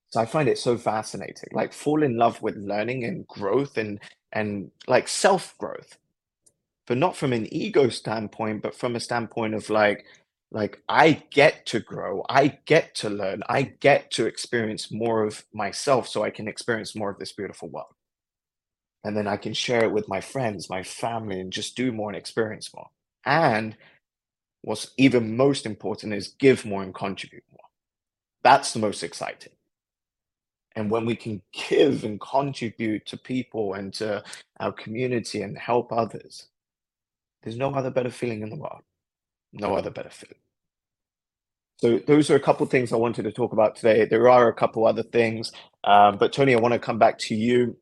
So 0.09 0.21
I 0.21 0.25
find 0.25 0.47
it 0.47 0.57
so 0.57 0.77
fascinating. 0.77 1.49
Like 1.51 1.73
fall 1.73 2.03
in 2.03 2.17
love 2.17 2.41
with 2.41 2.55
learning 2.55 3.03
and 3.03 3.27
growth 3.27 3.77
and 3.77 3.99
and 4.31 4.71
like 4.87 5.07
self 5.07 5.57
growth, 5.57 5.97
but 6.85 6.97
not 6.97 7.15
from 7.15 7.33
an 7.33 7.51
ego 7.53 7.89
standpoint, 7.89 8.61
but 8.61 8.75
from 8.75 8.95
a 8.95 8.99
standpoint 8.99 9.53
of 9.53 9.69
like 9.69 10.05
like 10.51 10.81
I 10.87 11.23
get 11.31 11.65
to 11.67 11.79
grow, 11.79 12.23
I 12.29 12.59
get 12.65 12.95
to 12.95 13.09
learn, 13.09 13.43
I 13.49 13.63
get 13.63 14.11
to 14.11 14.25
experience 14.25 14.91
more 14.91 15.23
of 15.23 15.43
myself, 15.53 16.07
so 16.07 16.23
I 16.23 16.29
can 16.29 16.47
experience 16.47 16.95
more 16.95 17.09
of 17.09 17.19
this 17.19 17.33
beautiful 17.33 17.69
world. 17.69 17.93
And 19.03 19.15
then 19.15 19.27
I 19.27 19.37
can 19.37 19.53
share 19.53 19.83
it 19.83 19.91
with 19.91 20.07
my 20.07 20.21
friends, 20.21 20.69
my 20.69 20.83
family, 20.83 21.39
and 21.39 21.51
just 21.51 21.75
do 21.75 21.91
more 21.91 22.09
and 22.09 22.17
experience 22.17 22.73
more. 22.73 22.89
And 23.25 23.75
what's 24.61 24.91
even 24.97 25.37
most 25.37 25.65
important 25.65 26.13
is 26.13 26.35
give 26.39 26.65
more 26.65 26.83
and 26.83 26.93
contribute 26.93 27.43
more. 27.51 27.59
That's 28.43 28.73
the 28.73 28.79
most 28.79 29.03
exciting. 29.03 29.53
And 30.75 30.91
when 30.91 31.05
we 31.05 31.15
can 31.15 31.41
give 31.69 32.03
and 32.03 32.21
contribute 32.21 33.05
to 33.07 33.17
people 33.17 33.73
and 33.73 33.93
to 33.95 34.23
our 34.59 34.71
community 34.71 35.41
and 35.41 35.57
help 35.57 35.91
others, 35.91 36.47
there's 37.43 37.57
no 37.57 37.73
other 37.73 37.89
better 37.89 38.11
feeling 38.11 38.43
in 38.43 38.49
the 38.49 38.55
world. 38.55 38.83
No 39.59 39.75
other 39.75 39.89
benefit. 39.89 40.37
So 41.77 41.99
those 42.07 42.31
are 42.31 42.35
a 42.35 42.39
couple 42.39 42.63
of 42.63 42.71
things 42.71 42.91
I 42.91 42.97
wanted 42.97 43.23
to 43.23 43.31
talk 43.31 43.53
about 43.53 43.75
today. 43.75 44.05
There 44.05 44.29
are 44.29 44.47
a 44.47 44.53
couple 44.53 44.85
other 44.87 45.03
things, 45.03 45.51
um, 45.83 46.17
but 46.17 46.33
Tony, 46.33 46.55
I 46.55 46.59
want 46.59 46.73
to 46.73 46.79
come 46.79 46.97
back 46.97 47.19
to 47.19 47.35
you. 47.35 47.77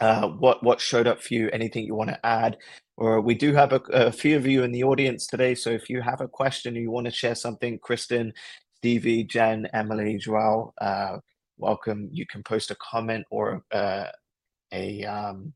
Uh, 0.00 0.28
what 0.28 0.62
what 0.62 0.80
showed 0.80 1.06
up 1.06 1.20
for 1.20 1.34
you? 1.34 1.50
Anything 1.52 1.84
you 1.84 1.94
want 1.94 2.10
to 2.10 2.26
add? 2.26 2.56
Or 2.96 3.20
we 3.20 3.34
do 3.34 3.52
have 3.54 3.72
a, 3.72 3.80
a 3.92 4.12
few 4.12 4.36
of 4.36 4.46
you 4.46 4.62
in 4.62 4.72
the 4.72 4.84
audience 4.84 5.26
today. 5.26 5.54
So 5.54 5.70
if 5.70 5.90
you 5.90 6.00
have 6.00 6.20
a 6.20 6.28
question 6.28 6.76
or 6.76 6.80
you 6.80 6.90
want 6.90 7.06
to 7.06 7.12
share 7.12 7.34
something, 7.34 7.78
Kristen, 7.78 8.32
Stevie, 8.76 9.24
Jen, 9.24 9.66
Emily, 9.74 10.18
Joel, 10.18 10.74
uh, 10.80 11.18
welcome. 11.58 12.08
You 12.12 12.26
can 12.26 12.42
post 12.42 12.70
a 12.70 12.76
comment 12.76 13.26
or 13.30 13.62
uh, 13.72 14.06
a 14.72 15.04
um, 15.04 15.52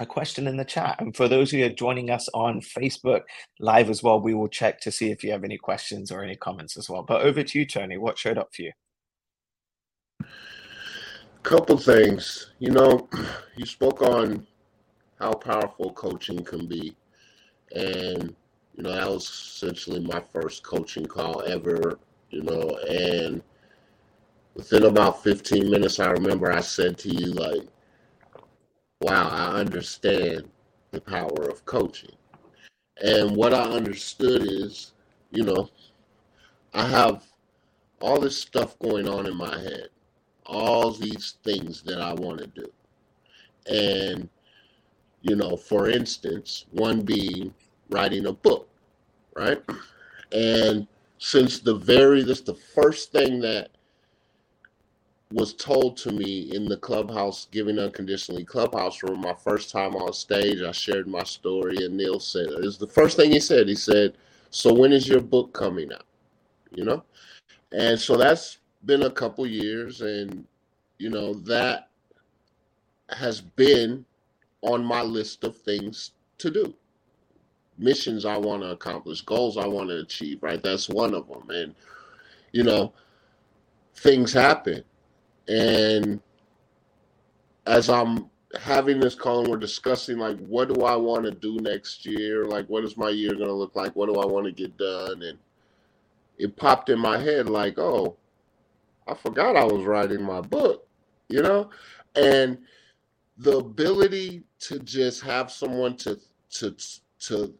a 0.00 0.06
question 0.06 0.46
in 0.46 0.56
the 0.56 0.64
chat. 0.64 1.00
And 1.00 1.16
for 1.16 1.28
those 1.28 1.50
who 1.50 1.62
are 1.64 1.68
joining 1.68 2.10
us 2.10 2.28
on 2.34 2.60
Facebook 2.60 3.22
live 3.60 3.90
as 3.90 4.02
well, 4.02 4.20
we 4.20 4.34
will 4.34 4.48
check 4.48 4.80
to 4.80 4.92
see 4.92 5.10
if 5.10 5.24
you 5.24 5.32
have 5.32 5.44
any 5.44 5.58
questions 5.58 6.10
or 6.10 6.22
any 6.22 6.36
comments 6.36 6.76
as 6.76 6.88
well. 6.88 7.02
But 7.02 7.22
over 7.22 7.42
to 7.42 7.58
you, 7.58 7.66
Tony. 7.66 7.96
What 7.96 8.18
showed 8.18 8.38
up 8.38 8.54
for 8.54 8.62
you? 8.62 8.72
A 10.22 10.26
couple 11.42 11.76
things. 11.76 12.52
You 12.58 12.70
know, 12.70 13.08
you 13.56 13.66
spoke 13.66 14.02
on 14.02 14.46
how 15.18 15.32
powerful 15.32 15.92
coaching 15.92 16.44
can 16.44 16.66
be. 16.66 16.96
And, 17.74 18.34
you 18.76 18.82
know, 18.82 18.92
that 18.92 19.08
was 19.08 19.24
essentially 19.28 20.00
my 20.00 20.22
first 20.32 20.62
coaching 20.62 21.06
call 21.06 21.42
ever, 21.42 21.98
you 22.30 22.42
know, 22.42 22.78
and 22.88 23.42
within 24.54 24.84
about 24.84 25.22
15 25.22 25.70
minutes, 25.70 26.00
I 26.00 26.10
remember 26.10 26.52
I 26.52 26.60
said 26.60 26.98
to 26.98 27.08
you, 27.08 27.32
like, 27.32 27.62
wow, 29.00 29.28
I 29.28 29.58
understand 29.58 30.48
the 30.90 31.00
power 31.00 31.48
of 31.48 31.64
coaching. 31.64 32.14
And 33.02 33.36
what 33.36 33.54
I 33.54 33.62
understood 33.62 34.42
is, 34.44 34.92
you 35.30 35.44
know, 35.44 35.70
I 36.74 36.86
have 36.86 37.24
all 38.00 38.20
this 38.20 38.36
stuff 38.36 38.78
going 38.78 39.08
on 39.08 39.26
in 39.26 39.36
my 39.36 39.56
head, 39.58 39.88
all 40.46 40.90
these 40.92 41.34
things 41.44 41.82
that 41.82 42.00
I 42.00 42.12
want 42.14 42.38
to 42.38 42.46
do. 42.46 42.70
And, 43.70 44.28
you 45.22 45.36
know, 45.36 45.56
for 45.56 45.88
instance, 45.88 46.66
one 46.72 47.02
being 47.02 47.54
writing 47.90 48.26
a 48.26 48.32
book, 48.32 48.68
right? 49.36 49.62
And 50.32 50.86
since 51.18 51.60
the 51.60 51.74
very, 51.74 52.22
this 52.22 52.40
the 52.40 52.54
first 52.54 53.12
thing 53.12 53.40
that 53.40 53.70
was 55.30 55.52
told 55.52 55.96
to 55.98 56.12
me 56.12 56.54
in 56.54 56.66
the 56.66 56.76
clubhouse, 56.76 57.48
giving 57.50 57.78
unconditionally 57.78 58.44
clubhouse 58.44 59.02
room, 59.02 59.20
my 59.20 59.34
first 59.34 59.70
time 59.70 59.94
on 59.94 60.12
stage, 60.12 60.62
I 60.62 60.72
shared 60.72 61.06
my 61.06 61.22
story, 61.22 61.76
and 61.84 61.96
Neil 61.96 62.18
said, 62.18 62.46
"It 62.48 62.60
was 62.60 62.78
the 62.78 62.86
first 62.86 63.16
thing 63.16 63.32
he 63.32 63.40
said. 63.40 63.68
He 63.68 63.74
said, 63.74 64.16
"So 64.50 64.72
when 64.72 64.92
is 64.92 65.06
your 65.06 65.20
book 65.20 65.52
coming 65.52 65.92
out?" 65.92 66.06
You 66.74 66.84
know, 66.84 67.04
and 67.72 68.00
so 68.00 68.16
that's 68.16 68.58
been 68.86 69.02
a 69.02 69.10
couple 69.10 69.46
years, 69.46 70.00
and 70.00 70.46
you 70.98 71.10
know 71.10 71.34
that 71.34 71.90
has 73.10 73.40
been 73.40 74.04
on 74.62 74.84
my 74.84 75.02
list 75.02 75.44
of 75.44 75.56
things 75.56 76.12
to 76.38 76.50
do, 76.50 76.74
missions 77.76 78.24
I 78.24 78.38
want 78.38 78.62
to 78.62 78.70
accomplish, 78.70 79.20
goals 79.20 79.58
I 79.58 79.66
want 79.66 79.90
to 79.90 80.00
achieve. 80.00 80.42
Right, 80.42 80.62
that's 80.62 80.88
one 80.88 81.12
of 81.12 81.28
them, 81.28 81.50
and 81.50 81.74
you 82.52 82.62
know, 82.62 82.94
things 83.94 84.32
happen 84.32 84.84
and 85.48 86.20
as 87.66 87.90
I'm 87.90 88.30
having 88.60 88.98
this 89.00 89.14
call 89.14 89.40
and 89.40 89.48
we're 89.48 89.56
discussing 89.58 90.18
like 90.18 90.38
what 90.40 90.72
do 90.72 90.84
I 90.84 90.96
want 90.96 91.24
to 91.24 91.30
do 91.30 91.56
next 91.56 92.06
year? 92.06 92.46
Like 92.46 92.66
what 92.68 92.84
is 92.84 92.96
my 92.96 93.10
year 93.10 93.32
gonna 93.32 93.52
look 93.52 93.76
like? 93.76 93.94
What 93.96 94.06
do 94.06 94.16
I 94.16 94.26
want 94.26 94.46
to 94.46 94.52
get 94.52 94.76
done? 94.78 95.22
And 95.22 95.38
it 96.38 96.56
popped 96.56 96.88
in 96.88 96.98
my 96.98 97.18
head 97.18 97.48
like, 97.48 97.78
oh, 97.78 98.16
I 99.06 99.14
forgot 99.14 99.56
I 99.56 99.64
was 99.64 99.84
writing 99.84 100.22
my 100.22 100.40
book, 100.40 100.86
you 101.28 101.42
know? 101.42 101.70
And 102.16 102.58
the 103.36 103.58
ability 103.58 104.44
to 104.60 104.78
just 104.80 105.22
have 105.22 105.50
someone 105.50 105.96
to 105.98 106.18
to 106.50 106.74
to 107.20 107.54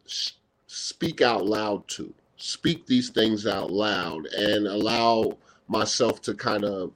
speak 0.67 1.21
out 1.21 1.45
loud 1.45 1.87
to, 1.89 2.13
speak 2.37 2.85
these 2.85 3.09
things 3.09 3.45
out 3.45 3.71
loud 3.71 4.25
and 4.27 4.67
allow 4.67 5.37
myself 5.67 6.21
to 6.21 6.33
kind 6.33 6.63
of 6.63 6.91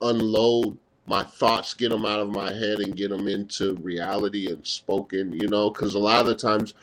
unload 0.00 0.78
my 1.06 1.22
thoughts, 1.24 1.74
get 1.74 1.90
them 1.90 2.06
out 2.06 2.20
of 2.20 2.30
my 2.30 2.52
head 2.52 2.78
and 2.80 2.96
get 2.96 3.10
them 3.10 3.26
into 3.26 3.74
reality 3.76 4.50
and 4.50 4.64
spoken, 4.66 5.32
you 5.32 5.48
know, 5.48 5.70
because 5.70 5.94
a 5.94 5.98
lot 5.98 6.20
of 6.20 6.26
the 6.26 6.34
times 6.34 6.74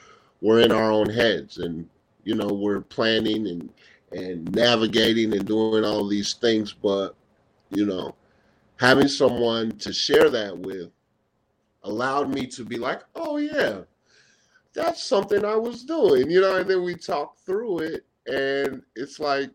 we're 0.41 0.59
in 0.59 0.71
our 0.71 0.91
own 0.91 1.09
heads 1.09 1.59
and, 1.59 1.87
you 2.23 2.35
know, 2.35 2.47
we're 2.47 2.81
planning 2.81 3.47
and, 3.47 3.69
and 4.11 4.53
navigating 4.53 5.33
and 5.33 5.45
doing 5.45 5.85
all 5.85 6.07
these 6.07 6.33
things. 6.33 6.73
But, 6.73 7.15
you 7.69 7.85
know, 7.85 8.15
having 8.77 9.07
someone 9.07 9.71
to 9.77 9.93
share 9.93 10.29
that 10.29 10.57
with 10.57 10.91
allowed 11.83 12.33
me 12.33 12.45
to 12.47 12.65
be 12.65 12.77
like, 12.77 13.01
oh, 13.15 13.37
yeah, 13.37 13.79
that's 14.73 15.03
something 15.03 15.45
I 15.45 15.55
was 15.55 15.83
doing, 15.83 16.29
you 16.29 16.41
know, 16.41 16.57
and 16.57 16.69
then 16.69 16.83
we 16.83 16.95
talk 16.95 17.37
through 17.39 17.79
it. 17.79 18.05
And 18.27 18.83
it's 18.95 19.19
like, 19.19 19.51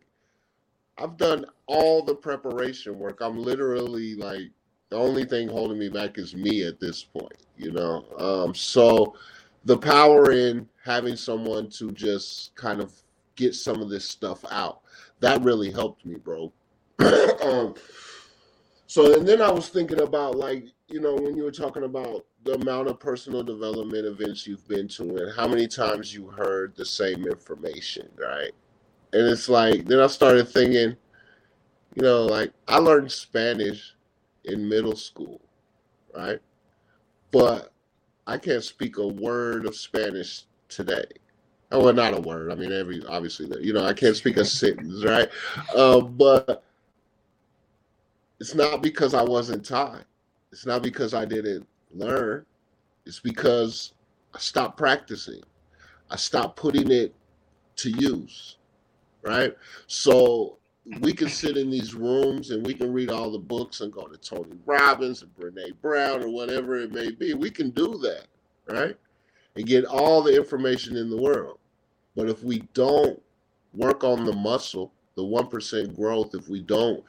I've 0.99 1.17
done 1.17 1.47
all 1.67 2.03
the 2.03 2.15
preparation 2.15 2.99
work. 2.99 3.21
I'm 3.21 3.39
literally 3.39 4.15
like 4.15 4.51
the 4.91 4.97
only 4.97 5.25
thing 5.25 5.49
holding 5.49 5.79
me 5.79 5.89
back 5.89 6.19
is 6.19 6.35
me 6.35 6.65
at 6.65 6.79
this 6.79 7.03
point, 7.03 7.47
you 7.57 7.73
know. 7.73 8.05
Um, 8.19 8.55
so 8.55 9.15
the 9.65 9.79
power 9.79 10.33
in 10.33 10.69
having 10.85 11.17
someone 11.17 11.71
to 11.71 11.93
just 11.93 12.55
kind 12.57 12.81
of 12.81 12.93
get 13.37 13.55
some 13.55 13.81
of 13.81 13.89
this 13.89 14.05
stuff 14.05 14.45
out 14.51 14.83
that 15.21 15.41
really 15.43 15.71
helped 15.71 16.05
me, 16.05 16.17
bro. 16.17 16.53
um, 17.43 17.75
so 18.87 19.17
and 19.19 19.27
then 19.27 19.41
I 19.41 19.51
was 19.51 19.69
thinking 19.69 20.01
about 20.01 20.37
like 20.37 20.67
you 20.89 21.01
know 21.01 21.15
when 21.15 21.37
you 21.37 21.45
were 21.45 21.53
talking 21.53 21.85
about 21.85 22.27
the 22.45 22.55
amount 22.55 22.89
of 22.89 23.01
personal 23.01 23.43
development 23.43 24.05
events 24.05 24.47
you've 24.47 24.67
been 24.69 24.89
to 24.89 25.17
and 25.17 25.35
how 25.35 25.49
many 25.49 25.67
times 25.67 26.13
you 26.13 26.27
heard 26.27 26.75
the 26.77 26.85
same 26.85 27.25
information, 27.25 28.09
right? 28.19 28.51
And 29.13 29.29
it's 29.29 29.49
like 29.49 29.87
then 29.87 30.01
I 30.01 30.07
started 30.07 30.49
thinking 30.49 30.97
you 31.95 32.03
know, 32.03 32.25
like 32.25 32.53
I 32.69 32.79
learned 32.79 33.13
Spanish 33.13 33.95
in 34.45 34.69
middle 34.69 34.97
school, 34.97 35.41
right? 36.15 36.41
But 37.31 37.73
I 38.27 38.39
can't 38.39 38.65
speak 38.65 38.99
a 38.99 39.07
word 39.07 39.67
of 39.67 39.77
Spanish 39.77 40.45
today. 40.69 41.05
Oh, 41.71 41.85
well, 41.85 41.95
not 41.95 42.15
a 42.17 42.21
word. 42.21 42.53
I 42.53 42.55
mean, 42.55 42.73
every 42.73 43.03
obviously, 43.07 43.49
you 43.65 43.73
know, 43.73 43.85
I 43.85 43.95
can't 43.95 44.17
speak 44.17 44.37
a 44.37 44.45
sentence, 44.45 45.05
right? 45.05 45.29
Uh, 45.75 46.01
but 46.01 46.63
it's 48.41 48.55
not 48.55 48.83
because 48.83 49.15
I 49.15 49.23
wasn't 49.23 49.65
taught. 49.65 50.05
It's 50.51 50.67
not 50.67 50.83
because 50.83 51.15
I 51.15 51.25
didn't 51.25 51.67
learn. 51.95 52.45
It's 53.07 53.21
because 53.21 53.95
I 54.35 54.39
stopped 54.39 54.77
practicing. 54.77 55.43
I 56.11 56.17
stopped 56.17 56.57
putting 56.57 56.91
it 56.91 57.15
to 57.77 57.91
use, 57.91 58.57
right? 59.23 59.57
So 59.87 60.59
we 61.01 61.13
can 61.13 61.29
sit 61.29 61.57
in 61.57 61.71
these 61.71 61.95
rooms 61.95 62.51
and 62.51 62.67
we 62.67 62.75
can 62.75 62.93
read 62.93 63.11
all 63.11 63.31
the 63.31 63.39
books 63.39 63.81
and 63.81 63.93
go 63.93 64.07
to 64.07 64.17
Tony 64.17 64.57
Robbins 64.67 65.23
and 65.23 65.35
Brene 65.37 65.81
Brown 65.81 66.23
or 66.23 66.29
whatever 66.29 66.77
it 66.77 66.93
may 66.93 67.11
be. 67.11 67.35
We 67.35 67.51
can 67.51 67.71
do 67.71 67.99
that, 67.99 68.27
right? 68.69 68.97
And 69.55 69.67
get 69.67 69.85
all 69.85 70.23
the 70.23 70.37
information 70.37 70.97
in 70.97 71.09
the 71.09 71.21
world. 71.21 71.59
But 72.17 72.29
if 72.29 72.43
we 72.43 72.61
don't 72.75 73.21
work 73.75 74.03
on 74.05 74.25
the 74.25 74.33
muscle, 74.33 74.93
the 75.15 75.23
1% 75.23 75.95
growth, 75.97 76.35
if 76.35 76.49
we 76.49 76.61
don't 76.61 77.05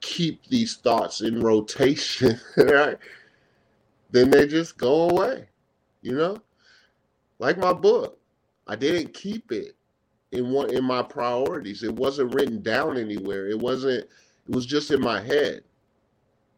keep 0.00 0.46
these 0.46 0.76
thoughts 0.76 1.20
in 1.20 1.40
rotation, 1.40 2.40
right? 2.56 2.98
Then 4.10 4.30
they 4.30 4.46
just 4.46 4.78
go 4.78 5.10
away, 5.10 5.48
you 6.02 6.16
know? 6.16 6.38
Like 7.38 7.58
my 7.58 7.72
book. 7.72 8.18
I 8.66 8.76
didn't 8.76 9.14
keep 9.14 9.50
it 9.52 9.74
in 10.32 10.50
one 10.50 10.70
in 10.74 10.84
my 10.84 11.02
priorities. 11.02 11.82
It 11.82 11.94
wasn't 11.94 12.34
written 12.34 12.62
down 12.62 12.96
anywhere. 12.96 13.48
It 13.48 13.58
wasn't. 13.58 14.04
It 14.48 14.54
was 14.54 14.66
just 14.66 14.90
in 14.90 15.00
my 15.00 15.20
head, 15.20 15.62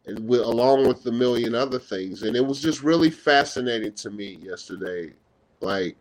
and 0.06 0.28
with, 0.28 0.40
along 0.40 0.86
with 0.86 1.02
the 1.02 1.12
million 1.12 1.54
other 1.54 1.78
things. 1.78 2.22
And 2.22 2.36
it 2.36 2.44
was 2.44 2.60
just 2.60 2.82
really 2.82 3.10
fascinating 3.10 3.92
to 3.94 4.10
me 4.10 4.38
yesterday. 4.42 5.12
Like, 5.60 5.96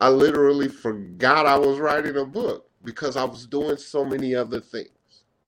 I 0.00 0.08
literally 0.08 0.68
forgot 0.68 1.46
I 1.46 1.56
was 1.56 1.78
writing 1.78 2.16
a 2.16 2.24
book 2.24 2.68
because 2.84 3.16
I 3.16 3.24
was 3.24 3.46
doing 3.46 3.76
so 3.76 4.04
many 4.04 4.34
other 4.34 4.60
things. 4.60 4.88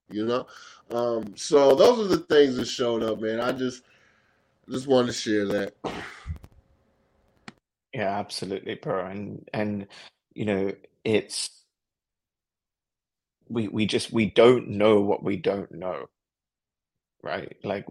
You 0.09 0.25
know, 0.25 0.47
um, 0.91 1.33
so 1.35 1.75
those 1.75 1.99
are 1.99 2.15
the 2.15 2.23
things 2.23 2.55
that 2.55 2.65
showed 2.65 3.03
up, 3.03 3.19
man. 3.19 3.41
I 3.41 3.51
just 3.51 3.83
just 4.69 4.87
wanted 4.87 5.07
to 5.07 5.13
share 5.13 5.45
that. 5.47 5.73
Yeah, 7.93 8.17
absolutely, 8.19 8.75
bro. 8.75 9.05
And 9.05 9.47
and 9.53 9.87
you 10.33 10.45
know, 10.45 10.71
it's 11.07 11.51
we 13.49 13.67
we 13.67 13.85
just 13.85 14.11
we 14.11 14.25
don't 14.31 14.67
know 14.69 15.01
what 15.01 15.23
we 15.23 15.37
don't 15.37 15.71
know, 15.71 16.05
right? 17.23 17.55
Like 17.63 17.85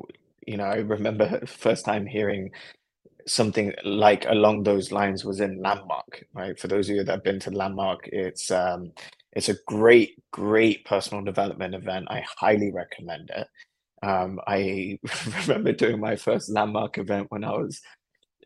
you 0.47 0.57
know, 0.57 0.65
I 0.65 0.77
remember 0.77 1.47
first 1.47 1.85
time 1.85 2.07
hearing 2.07 2.51
something 3.27 3.73
like 3.85 4.27
along 4.29 4.65
those 4.65 4.93
lines 4.93 5.25
was 5.25 5.41
in 5.41 5.63
Landmark, 5.63 6.25
right? 6.35 6.59
For 6.59 6.69
those 6.69 6.91
of 6.91 6.97
you 6.97 7.05
that 7.05 7.13
have 7.13 7.25
been 7.25 7.41
to 7.41 7.51
Landmark, 7.51 8.09
it's 8.13 8.51
um 8.51 8.93
it's 9.35 9.49
a 9.51 9.57
great, 9.67 10.23
great 10.33 10.85
personal 10.87 11.25
development 11.25 11.75
event. 11.75 12.07
I 12.11 12.25
highly 12.39 12.73
recommend 12.73 13.31
it. 13.37 13.49
Um, 14.03 14.41
I 14.47 14.99
remember 15.49 15.73
doing 15.73 16.01
my 16.01 16.17
first 16.17 16.51
Landmark 16.51 16.99
event 16.99 17.29
when 17.31 17.45
I 17.45 17.53
was 17.53 17.81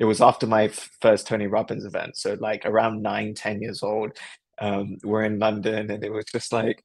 it 0.00 0.04
was 0.06 0.20
after 0.20 0.46
my 0.46 0.68
first 1.02 1.26
Tony 1.26 1.46
Robbins 1.46 1.84
event. 1.84 2.16
So 2.16 2.36
like 2.40 2.62
around 2.66 3.02
nine 3.02 3.34
ten 3.34 3.60
years 3.62 3.82
old. 3.82 4.12
Um, 4.60 4.98
we're 5.02 5.24
in 5.24 5.38
London 5.38 5.90
and 5.90 6.04
it 6.04 6.12
was 6.12 6.26
just 6.26 6.52
like 6.52 6.84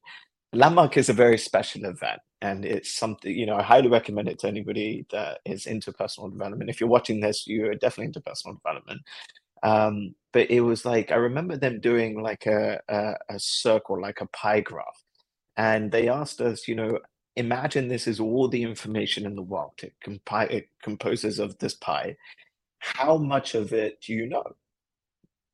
Landmark 0.52 0.96
is 0.96 1.08
a 1.08 1.12
very 1.12 1.38
special 1.38 1.84
event 1.84 2.20
and 2.40 2.64
it's 2.64 2.94
something, 2.96 3.36
you 3.36 3.46
know, 3.46 3.56
I 3.56 3.62
highly 3.62 3.88
recommend 3.88 4.28
it 4.28 4.38
to 4.40 4.48
anybody 4.48 5.06
that 5.10 5.40
is 5.44 5.66
into 5.66 5.92
personal 5.92 6.30
development. 6.30 6.70
If 6.70 6.80
you're 6.80 6.88
watching 6.88 7.20
this, 7.20 7.46
you're 7.46 7.74
definitely 7.74 8.06
into 8.06 8.20
personal 8.20 8.56
development. 8.56 9.02
Um, 9.62 10.14
but 10.32 10.50
it 10.50 10.60
was 10.60 10.84
like, 10.84 11.10
I 11.12 11.16
remember 11.16 11.56
them 11.56 11.80
doing 11.80 12.22
like 12.22 12.46
a, 12.46 12.80
a, 12.88 13.14
a 13.30 13.38
circle, 13.38 14.00
like 14.00 14.20
a 14.20 14.26
pie 14.26 14.60
graph. 14.60 15.02
And 15.56 15.90
they 15.90 16.08
asked 16.08 16.40
us, 16.40 16.68
you 16.68 16.74
know, 16.74 16.98
imagine 17.36 17.88
this 17.88 18.06
is 18.06 18.20
all 18.20 18.48
the 18.48 18.62
information 18.62 19.26
in 19.26 19.34
the 19.34 19.42
world. 19.42 19.72
It, 19.82 19.94
compi- 20.04 20.50
it 20.50 20.68
composes 20.82 21.38
of 21.38 21.58
this 21.58 21.74
pie. 21.74 22.16
How 22.78 23.16
much 23.16 23.54
of 23.54 23.72
it 23.72 24.00
do 24.02 24.12
you 24.12 24.26
know? 24.28 24.44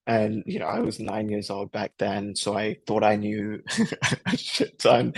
And, 0.06 0.42
you 0.46 0.58
know, 0.58 0.66
I 0.66 0.80
was 0.80 0.98
nine 0.98 1.28
years 1.28 1.50
old 1.50 1.70
back 1.72 1.92
then, 1.98 2.34
so 2.34 2.56
I 2.56 2.76
thought 2.86 3.04
I 3.04 3.16
knew 3.16 3.62
a 4.26 4.36
shit 4.36 4.78
ton. 4.78 5.14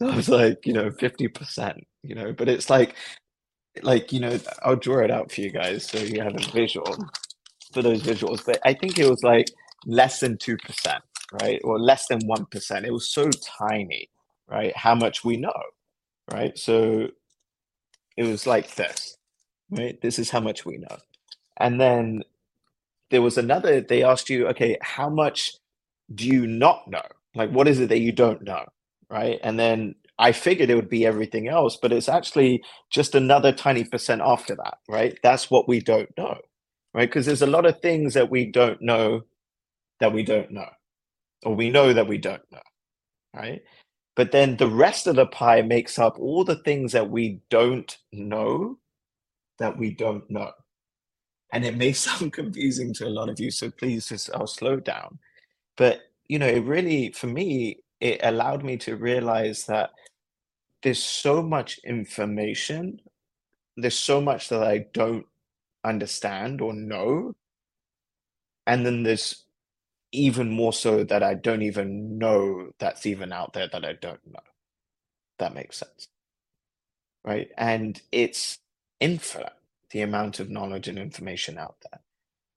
I 0.00 0.16
was 0.16 0.28
like, 0.28 0.66
you 0.66 0.72
know, 0.72 0.90
50%, 0.90 1.80
you 2.02 2.14
know, 2.14 2.32
but 2.32 2.48
it's 2.48 2.70
like, 2.70 2.96
like, 3.82 4.12
you 4.12 4.20
know, 4.20 4.38
I'll 4.62 4.76
draw 4.76 5.00
it 5.00 5.10
out 5.10 5.30
for 5.32 5.42
you 5.42 5.50
guys 5.50 5.86
so 5.86 5.98
you 5.98 6.20
have 6.22 6.34
a 6.34 6.50
visual 6.52 6.96
for 7.72 7.82
those 7.82 8.02
visuals, 8.02 8.44
but 8.44 8.58
I 8.64 8.74
think 8.74 8.98
it 8.98 9.08
was 9.08 9.22
like 9.22 9.48
less 9.86 10.20
than 10.20 10.36
2%, 10.36 10.58
right? 11.42 11.60
Or 11.64 11.78
less 11.78 12.06
than 12.06 12.20
1%. 12.20 12.84
It 12.84 12.92
was 12.92 13.10
so 13.10 13.30
tiny, 13.30 14.10
right? 14.48 14.76
How 14.76 14.94
much 14.94 15.24
we 15.24 15.36
know, 15.36 15.62
right? 16.32 16.56
So 16.58 17.08
it 18.16 18.24
was 18.24 18.46
like 18.46 18.74
this, 18.74 19.16
right? 19.70 20.00
This 20.00 20.18
is 20.18 20.30
how 20.30 20.40
much 20.40 20.64
we 20.66 20.78
know. 20.78 20.98
And 21.58 21.80
then 21.80 22.22
there 23.12 23.22
was 23.22 23.38
another, 23.38 23.80
they 23.80 24.02
asked 24.02 24.28
you, 24.28 24.48
okay, 24.48 24.76
how 24.82 25.08
much 25.08 25.52
do 26.12 26.26
you 26.26 26.46
not 26.48 26.88
know? 26.88 27.02
Like, 27.36 27.50
what 27.50 27.68
is 27.68 27.78
it 27.78 27.88
that 27.90 28.00
you 28.00 28.10
don't 28.10 28.42
know? 28.42 28.64
Right. 29.08 29.38
And 29.44 29.58
then 29.58 29.94
I 30.18 30.32
figured 30.32 30.70
it 30.70 30.74
would 30.74 30.88
be 30.88 31.06
everything 31.06 31.46
else, 31.48 31.76
but 31.80 31.92
it's 31.92 32.08
actually 32.08 32.64
just 32.90 33.14
another 33.14 33.52
tiny 33.52 33.84
percent 33.84 34.22
after 34.24 34.56
that. 34.56 34.78
Right. 34.88 35.18
That's 35.22 35.50
what 35.50 35.68
we 35.68 35.80
don't 35.80 36.10
know. 36.18 36.38
Right. 36.94 37.08
Because 37.08 37.26
there's 37.26 37.42
a 37.42 37.46
lot 37.46 37.66
of 37.66 37.80
things 37.80 38.14
that 38.14 38.30
we 38.30 38.46
don't 38.46 38.82
know 38.82 39.22
that 40.00 40.12
we 40.12 40.24
don't 40.24 40.50
know, 40.50 40.68
or 41.44 41.54
we 41.54 41.70
know 41.70 41.92
that 41.92 42.08
we 42.08 42.18
don't 42.18 42.42
know. 42.50 42.58
Right. 43.34 43.62
But 44.16 44.32
then 44.32 44.56
the 44.56 44.68
rest 44.68 45.06
of 45.06 45.16
the 45.16 45.26
pie 45.26 45.62
makes 45.62 45.98
up 45.98 46.18
all 46.18 46.44
the 46.44 46.62
things 46.62 46.92
that 46.92 47.10
we 47.10 47.40
don't 47.50 47.96
know 48.12 48.78
that 49.58 49.78
we 49.78 49.94
don't 49.94 50.28
know 50.30 50.50
and 51.52 51.64
it 51.64 51.76
may 51.76 51.92
sound 52.06 52.32
confusing 52.32 52.92
to 52.94 53.06
a 53.06 53.10
lot 53.10 53.28
of 53.28 53.40
you 53.40 53.50
so 53.50 53.70
please 53.70 54.08
just 54.08 54.30
i'll 54.34 54.46
slow 54.46 54.76
down. 54.76 55.18
But 55.76 56.02
you 56.28 56.38
know 56.38 56.46
it 56.46 56.64
really 56.64 57.12
for 57.12 57.26
me 57.28 57.78
it 58.00 58.20
allowed 58.22 58.64
me 58.64 58.76
to 58.78 58.96
realize 58.96 59.66
that 59.66 59.90
there's 60.82 61.02
so 61.02 61.42
much 61.42 61.78
information 61.84 63.00
there's 63.76 63.98
so 63.98 64.20
much 64.20 64.48
that 64.48 64.62
i 64.62 64.78
don't 64.92 65.26
understand 65.84 66.60
or 66.60 66.72
know 66.74 67.34
and 68.66 68.86
then 68.86 69.02
there's 69.02 69.44
even 70.12 70.50
more 70.50 70.72
so 70.72 71.04
that 71.04 71.22
i 71.22 71.34
don't 71.34 71.62
even 71.62 72.18
know 72.18 72.70
that's 72.78 73.06
even 73.06 73.32
out 73.32 73.52
there 73.52 73.68
that 73.72 73.84
i 73.84 73.92
don't 73.94 74.20
know. 74.26 74.40
That 75.38 75.54
makes 75.54 75.78
sense 75.78 76.08
right? 77.24 77.50
And 77.56 78.00
it's 78.10 78.58
infinite 79.00 79.52
the 79.92 80.02
amount 80.02 80.40
of 80.40 80.50
knowledge 80.50 80.88
and 80.88 80.98
information 80.98 81.58
out 81.58 81.76
there. 81.90 82.00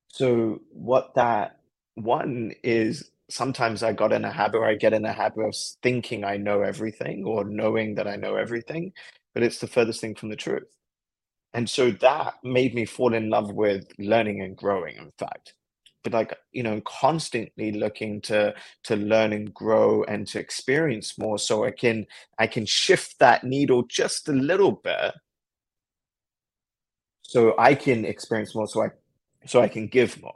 So 0.08 0.62
what 0.72 1.14
that 1.16 1.60
one 1.96 2.54
is 2.64 3.12
sometimes 3.30 3.84
I 3.84 3.94
got 3.94 4.14
in 4.14 4.26
a 4.26 4.32
habit 4.32 4.58
or 4.60 4.66
I 4.66 4.76
get 4.76 4.94
in 4.94 5.06
a 5.06 5.14
habit 5.14 5.42
of 5.42 5.56
thinking 5.84 6.24
I 6.24 6.38
know 6.38 6.62
everything 6.62 7.26
or 7.26 7.44
knowing 7.44 7.96
that 7.96 8.08
I 8.08 8.16
know 8.16 8.36
everything, 8.36 8.94
but 9.34 9.44
it's 9.44 9.60
the 9.60 9.68
furthest 9.68 10.02
thing 10.02 10.16
from 10.16 10.30
the 10.30 10.36
truth. 10.36 10.64
And 11.54 11.70
so 11.70 11.92
that 11.92 12.36
made 12.44 12.76
me 12.76 12.86
fall 12.86 13.14
in 13.14 13.30
love 13.30 13.52
with 13.52 13.88
learning 13.98 14.42
and 14.42 14.56
growing, 14.58 14.98
in 14.98 15.12
fact. 15.18 15.54
But 16.04 16.14
like, 16.14 16.38
you 16.52 16.64
know, 16.64 16.82
constantly 16.82 17.72
looking 17.72 18.22
to 18.24 18.54
to 18.84 18.96
learn 18.96 19.34
and 19.34 19.54
grow 19.54 20.04
and 20.04 20.28
to 20.28 20.40
experience 20.40 21.18
more 21.18 21.40
so 21.40 21.66
I 21.66 21.72
can 21.72 22.06
I 22.38 22.48
can 22.48 22.66
shift 22.66 23.20
that 23.20 23.44
needle 23.44 23.84
just 23.84 24.30
a 24.30 24.34
little 24.34 24.74
bit 24.74 25.14
so 27.28 27.56
I 27.58 27.74
can 27.76 28.06
experience 28.06 28.54
more, 28.56 28.68
so 28.68 28.84
I 28.84 28.90
so 29.46 29.62
I 29.62 29.68
can 29.68 29.88
give 29.88 30.22
more. 30.22 30.36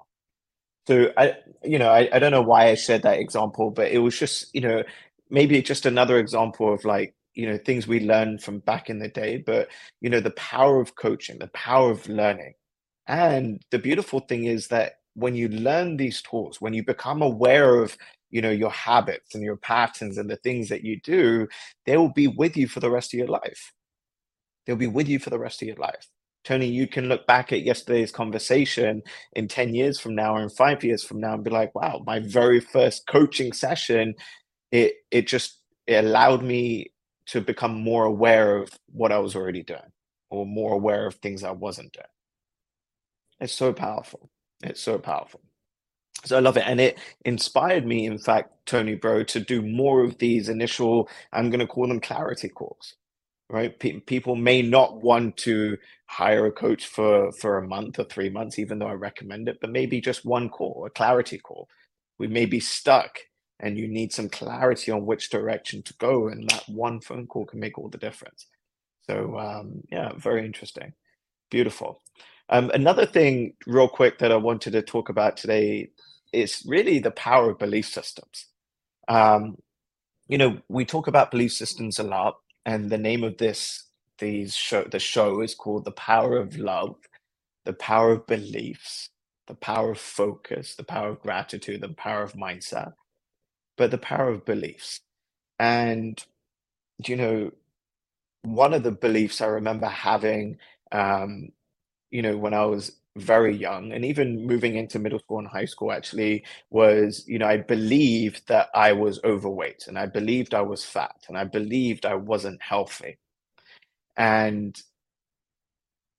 So 0.87 1.11
I, 1.17 1.35
you 1.63 1.79
know, 1.79 1.89
I, 1.89 2.09
I 2.13 2.19
don't 2.19 2.31
know 2.31 2.41
why 2.41 2.69
I 2.69 2.75
said 2.75 3.03
that 3.03 3.19
example, 3.19 3.71
but 3.71 3.91
it 3.91 3.99
was 3.99 4.17
just, 4.17 4.53
you 4.55 4.61
know, 4.61 4.83
maybe 5.29 5.61
just 5.61 5.85
another 5.85 6.17
example 6.17 6.73
of 6.73 6.83
like, 6.85 7.15
you 7.35 7.47
know, 7.47 7.57
things 7.57 7.87
we 7.87 7.99
learned 7.99 8.41
from 8.43 8.59
back 8.59 8.89
in 8.89 8.99
the 8.99 9.07
day, 9.09 9.37
but 9.37 9.69
you 10.01 10.09
know, 10.09 10.19
the 10.19 10.31
power 10.31 10.81
of 10.81 10.95
coaching, 10.95 11.39
the 11.39 11.47
power 11.49 11.91
of 11.91 12.07
learning. 12.09 12.53
And 13.07 13.61
the 13.71 13.79
beautiful 13.79 14.21
thing 14.21 14.45
is 14.45 14.67
that 14.69 14.93
when 15.13 15.35
you 15.35 15.49
learn 15.49 15.97
these 15.97 16.21
tools, 16.21 16.61
when 16.61 16.73
you 16.73 16.83
become 16.83 17.21
aware 17.21 17.81
of, 17.81 17.97
you 18.31 18.41
know, 18.41 18.51
your 18.51 18.71
habits 18.71 19.35
and 19.35 19.43
your 19.43 19.57
patterns 19.57 20.17
and 20.17 20.29
the 20.29 20.37
things 20.37 20.69
that 20.69 20.83
you 20.83 20.99
do, 21.01 21.47
they 21.85 21.97
will 21.97 22.13
be 22.13 22.27
with 22.27 22.57
you 22.57 22.67
for 22.67 22.79
the 22.79 22.91
rest 22.91 23.13
of 23.13 23.19
your 23.19 23.27
life. 23.27 23.73
They'll 24.65 24.75
be 24.75 24.87
with 24.87 25.07
you 25.07 25.19
for 25.19 25.29
the 25.29 25.39
rest 25.39 25.61
of 25.61 25.67
your 25.67 25.77
life. 25.77 26.07
Tony, 26.49 26.65
you 26.65 26.87
can 26.87 27.07
look 27.07 27.27
back 27.27 27.53
at 27.53 27.61
yesterday's 27.61 28.11
conversation 28.11 29.03
in 29.33 29.47
10 29.47 29.75
years 29.75 29.99
from 29.99 30.15
now 30.15 30.35
or 30.35 30.41
in 30.41 30.49
five 30.49 30.83
years 30.83 31.03
from 31.03 31.19
now 31.19 31.35
and 31.35 31.43
be 31.43 31.51
like, 31.51 31.75
wow, 31.75 32.01
my 32.07 32.17
very 32.17 32.59
first 32.59 33.05
coaching 33.05 33.53
session, 33.53 34.15
it 34.71 34.95
it 35.11 35.27
just 35.27 35.59
it 35.85 36.03
allowed 36.03 36.41
me 36.41 36.87
to 37.27 37.39
become 37.39 37.79
more 37.79 38.05
aware 38.05 38.57
of 38.57 38.71
what 38.91 39.11
I 39.11 39.19
was 39.19 39.35
already 39.35 39.61
doing 39.61 39.91
or 40.31 40.43
more 40.43 40.73
aware 40.73 41.05
of 41.05 41.13
things 41.17 41.43
I 41.43 41.51
wasn't 41.51 41.93
doing. 41.93 42.07
It's 43.39 43.53
so 43.53 43.71
powerful. 43.71 44.31
It's 44.63 44.81
so 44.81 44.97
powerful. 44.97 45.41
So 46.25 46.35
I 46.35 46.39
love 46.39 46.57
it. 46.57 46.63
And 46.65 46.81
it 46.81 46.97
inspired 47.25 47.85
me, 47.85 48.07
in 48.07 48.17
fact, 48.17 48.49
Tony 48.65 48.95
Bro, 48.95 49.25
to 49.25 49.39
do 49.39 49.61
more 49.61 50.03
of 50.03 50.17
these 50.17 50.49
initial, 50.49 51.09
I'm 51.31 51.51
going 51.51 51.59
to 51.59 51.67
call 51.67 51.87
them 51.87 51.99
clarity 51.99 52.49
calls 52.49 52.95
right? 53.49 53.77
People 54.07 54.35
may 54.35 54.61
not 54.61 55.01
want 55.03 55.37
to 55.37 55.77
hire 56.07 56.47
a 56.47 56.51
coach 56.51 56.87
for 56.87 57.31
for 57.33 57.57
a 57.57 57.67
month 57.67 57.99
or 57.99 58.05
three 58.05 58.29
months, 58.29 58.59
even 58.59 58.79
though 58.79 58.87
I 58.87 58.93
recommend 58.93 59.49
it, 59.49 59.59
but 59.61 59.71
maybe 59.71 60.01
just 60.01 60.25
one 60.25 60.49
call, 60.49 60.85
a 60.87 60.89
clarity 60.89 61.37
call. 61.39 61.69
We 62.19 62.27
may 62.27 62.45
be 62.45 62.59
stuck 62.59 63.19
and 63.59 63.77
you 63.77 63.87
need 63.87 64.13
some 64.13 64.29
clarity 64.29 64.91
on 64.91 65.05
which 65.05 65.29
direction 65.29 65.83
to 65.83 65.93
go. 65.95 66.27
And 66.29 66.49
that 66.49 66.63
one 66.69 67.01
phone 67.01 67.27
call 67.27 67.45
can 67.45 67.59
make 67.59 67.77
all 67.77 67.89
the 67.89 67.97
difference. 67.97 68.47
So, 69.09 69.37
um, 69.39 69.83
yeah, 69.91 70.13
very 70.17 70.45
interesting. 70.45 70.93
Beautiful. 71.51 72.01
Um, 72.49 72.71
another 72.73 73.05
thing, 73.07 73.55
real 73.67 73.89
quick, 73.89 74.19
that 74.19 74.31
I 74.31 74.37
wanted 74.37 74.71
to 74.73 74.81
talk 74.83 75.09
about 75.09 75.37
today 75.37 75.91
is 76.33 76.63
really 76.67 76.99
the 76.99 77.11
power 77.11 77.51
of 77.51 77.59
belief 77.59 77.87
systems. 77.87 78.47
Um, 79.07 79.57
you 80.27 80.37
know, 80.37 80.59
we 80.69 80.85
talk 80.85 81.07
about 81.07 81.31
belief 81.31 81.53
systems 81.53 81.99
a 81.99 82.03
lot, 82.03 82.37
and 82.65 82.89
the 82.89 82.97
name 82.97 83.23
of 83.23 83.37
this 83.37 83.85
these 84.19 84.55
show 84.55 84.83
the 84.83 84.99
show 84.99 85.41
is 85.41 85.55
called 85.55 85.85
The 85.85 85.91
Power 85.93 86.37
of 86.37 86.57
Love, 86.57 86.97
the 87.65 87.73
power 87.73 88.13
of 88.13 88.27
beliefs, 88.27 89.09
the 89.47 89.55
power 89.55 89.91
of 89.91 89.99
focus, 89.99 90.75
the 90.75 90.83
power 90.83 91.09
of 91.09 91.21
gratitude, 91.21 91.81
the 91.81 91.89
power 91.89 92.23
of 92.23 92.33
mindset, 92.33 92.93
but 93.77 93.91
the 93.91 93.97
power 93.99 94.29
of 94.29 94.45
beliefs. 94.45 95.01
And 95.59 96.23
you 97.07 97.15
know, 97.17 97.51
one 98.43 98.73
of 98.73 98.83
the 98.83 98.91
beliefs 98.91 99.41
I 99.41 99.47
remember 99.47 99.87
having 99.87 100.57
um, 100.91 101.49
you 102.11 102.21
know, 102.21 102.37
when 102.37 102.53
I 102.53 102.65
was 102.65 102.91
very 103.19 103.55
young 103.55 103.93
and 103.93 104.05
even 104.05 104.47
moving 104.47 104.75
into 104.77 104.99
middle 104.99 105.19
school 105.19 105.39
and 105.39 105.49
high 105.49 105.65
school 105.65 105.91
actually 105.93 106.43
was 106.71 107.25
you 107.27 107.39
know 107.39 107.47
i 107.47 107.57
believed 107.57 108.47
that 108.47 108.69
i 108.75 108.93
was 108.93 109.21
overweight 109.25 109.85
and 109.87 109.99
i 109.99 110.05
believed 110.07 110.53
i 110.55 110.61
was 110.61 110.85
fat 110.85 111.15
and 111.29 111.37
i 111.37 111.45
believed 111.45 112.05
i 112.05 112.15
wasn't 112.15 112.61
healthy. 112.61 113.17
And 114.17 114.77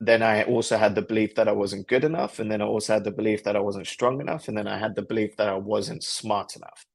then 0.01 0.23
i 0.23 0.43
also 0.45 0.77
had 0.79 0.95
the 0.95 1.03
belief 1.03 1.35
that 1.37 1.49
i 1.49 1.53
wasn't 1.53 1.89
good 1.89 2.05
enough 2.05 2.39
and 2.41 2.51
then 2.51 2.63
i 2.63 2.67
also 2.67 2.95
had 2.95 3.05
the 3.05 3.11
belief 3.11 3.45
that 3.45 3.57
i 3.57 3.61
wasn't 3.61 3.87
strong 3.87 4.21
enough 4.21 4.49
and 4.49 4.57
then 4.59 4.69
i 4.69 4.79
had 4.79 4.95
the 4.97 5.03
belief 5.03 5.37
that 5.37 5.49
i 5.49 5.55
wasn't 5.57 6.05
smart 6.05 6.57
enough. 6.57 6.87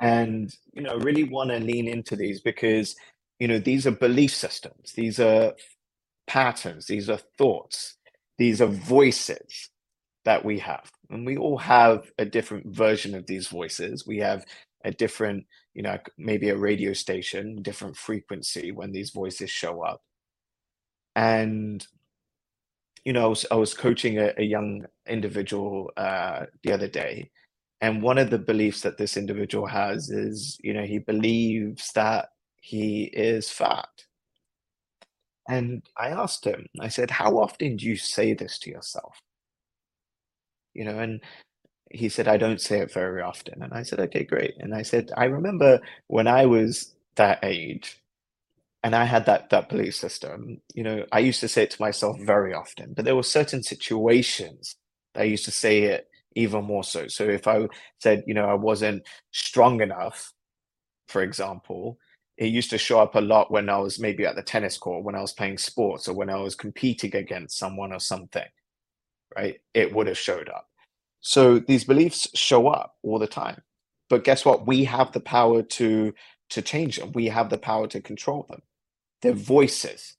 And 0.00 0.54
you 0.74 0.82
know 0.82 0.96
really 0.98 1.24
want 1.24 1.50
to 1.50 1.60
lean 1.60 1.88
into 1.88 2.16
these 2.16 2.40
because 2.40 2.96
you 3.40 3.48
know 3.48 3.58
these 3.58 3.86
are 3.86 3.92
belief 3.92 4.34
systems 4.34 4.92
these 4.94 5.20
are 5.20 5.54
patterns 6.28 6.86
these 6.86 7.10
are 7.10 7.20
thoughts 7.38 7.96
these 8.40 8.62
are 8.62 8.68
voices 8.68 9.70
that 10.24 10.44
we 10.44 10.60
have. 10.60 10.90
And 11.10 11.26
we 11.26 11.36
all 11.36 11.58
have 11.58 12.10
a 12.18 12.26
different 12.26 12.66
version 12.68 13.14
of 13.14 13.26
these 13.26 13.48
voices. 13.48 14.06
We 14.06 14.18
have 14.20 14.46
a 14.84 14.92
different 14.92 15.46
you 15.74 15.82
know 15.82 15.98
maybe 16.18 16.50
a 16.50 16.56
radio 16.56 16.94
station 16.94 17.62
different 17.62 17.96
frequency 17.96 18.72
when 18.72 18.92
these 18.92 19.10
voices 19.10 19.50
show 19.50 19.82
up. 19.82 20.02
And 21.16 21.86
you 23.04 23.12
know 23.12 23.24
i 23.26 23.28
was, 23.28 23.46
I 23.52 23.56
was 23.56 23.74
coaching 23.74 24.18
a, 24.18 24.32
a 24.38 24.44
young 24.44 24.86
individual 25.08 25.92
uh, 25.98 26.46
the 26.64 26.72
other 26.72 26.88
day. 26.88 27.30
And 27.82 28.02
one 28.02 28.18
of 28.18 28.30
the 28.30 28.38
beliefs 28.38 28.82
that 28.82 28.98
this 28.98 29.18
individual 29.18 29.66
has 29.68 30.10
is 30.10 30.58
you 30.62 30.74
know 30.74 30.84
he 30.84 30.98
believes 31.00 31.92
that 31.94 32.30
he 32.62 33.04
is 33.04 33.50
fat 33.50 33.88
and 35.48 35.82
I 35.96 36.08
asked 36.10 36.44
him, 36.44 36.66
I 36.80 36.88
said, 36.88 37.10
How 37.10 37.38
often 37.38 37.76
do 37.76 37.86
you 37.86 37.96
say 37.96 38.34
this 38.34 38.58
to 38.60 38.70
yourself? 38.70 39.18
You 40.74 40.84
know, 40.84 40.98
and 40.98 41.20
he 41.90 42.08
said, 42.08 42.28
I 42.28 42.36
don't 42.36 42.60
say 42.60 42.80
it 42.80 42.92
very 42.92 43.22
often. 43.22 43.62
And 43.62 43.72
I 43.72 43.82
said, 43.82 44.00
Okay, 44.00 44.24
great. 44.24 44.54
And 44.60 44.74
I 44.74 44.82
said, 44.82 45.10
I 45.16 45.24
remember 45.26 45.80
when 46.08 46.26
I 46.28 46.46
was 46.46 46.94
that 47.16 47.40
age 47.42 48.00
and 48.82 48.94
I 48.94 49.04
had 49.04 49.26
that 49.26 49.50
that 49.50 49.68
belief 49.68 49.94
system, 49.94 50.60
you 50.74 50.82
know, 50.82 51.04
I 51.12 51.18
used 51.20 51.40
to 51.40 51.48
say 51.48 51.64
it 51.64 51.70
to 51.72 51.82
myself 51.82 52.18
very 52.20 52.54
often, 52.54 52.94
but 52.94 53.04
there 53.04 53.16
were 53.16 53.22
certain 53.22 53.62
situations 53.62 54.76
that 55.14 55.22
I 55.22 55.24
used 55.24 55.44
to 55.46 55.50
say 55.50 55.82
it 55.84 56.08
even 56.36 56.64
more 56.64 56.84
so. 56.84 57.08
So 57.08 57.24
if 57.24 57.46
I 57.46 57.66
said, 57.98 58.24
you 58.26 58.34
know, 58.34 58.46
I 58.46 58.54
wasn't 58.54 59.02
strong 59.32 59.82
enough, 59.82 60.32
for 61.08 61.22
example, 61.22 61.98
it 62.40 62.46
used 62.46 62.70
to 62.70 62.78
show 62.78 62.98
up 62.98 63.16
a 63.16 63.20
lot 63.20 63.50
when 63.50 63.68
I 63.68 63.76
was 63.76 64.00
maybe 64.00 64.24
at 64.24 64.34
the 64.34 64.42
tennis 64.42 64.78
court, 64.78 65.04
when 65.04 65.14
I 65.14 65.20
was 65.20 65.34
playing 65.34 65.58
sports, 65.58 66.08
or 66.08 66.14
when 66.14 66.30
I 66.30 66.36
was 66.36 66.54
competing 66.54 67.14
against 67.14 67.58
someone 67.58 67.92
or 67.92 68.00
something, 68.00 68.46
right? 69.36 69.60
It 69.74 69.94
would 69.94 70.06
have 70.06 70.16
showed 70.16 70.48
up. 70.48 70.66
So 71.20 71.58
these 71.58 71.84
beliefs 71.84 72.28
show 72.34 72.68
up 72.68 72.96
all 73.02 73.18
the 73.18 73.26
time. 73.26 73.60
But 74.08 74.24
guess 74.24 74.46
what? 74.46 74.66
We 74.66 74.84
have 74.84 75.12
the 75.12 75.20
power 75.20 75.62
to 75.62 76.14
to 76.48 76.62
change 76.62 76.96
them. 76.96 77.12
We 77.12 77.26
have 77.26 77.50
the 77.50 77.58
power 77.58 77.86
to 77.88 78.00
control 78.00 78.46
them. 78.48 78.62
They're 79.20 79.34
voices. 79.34 80.16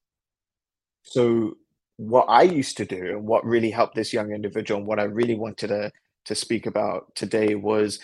So 1.02 1.58
what 1.98 2.26
I 2.30 2.44
used 2.44 2.78
to 2.78 2.86
do 2.86 3.18
and 3.18 3.28
what 3.28 3.44
really 3.44 3.72
helped 3.72 3.96
this 3.96 4.14
young 4.14 4.32
individual 4.32 4.80
and 4.80 4.88
what 4.88 5.00
I 5.00 5.04
really 5.06 5.36
wanted 5.36 5.70
to 5.70 5.92
to 6.26 6.36
speak 6.36 6.68
about 6.68 7.16
today 7.16 7.56
was 7.56 8.00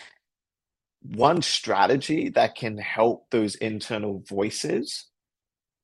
one 1.03 1.41
strategy 1.41 2.29
that 2.29 2.55
can 2.55 2.77
help 2.77 3.29
those 3.29 3.55
internal 3.55 4.23
voices. 4.27 5.05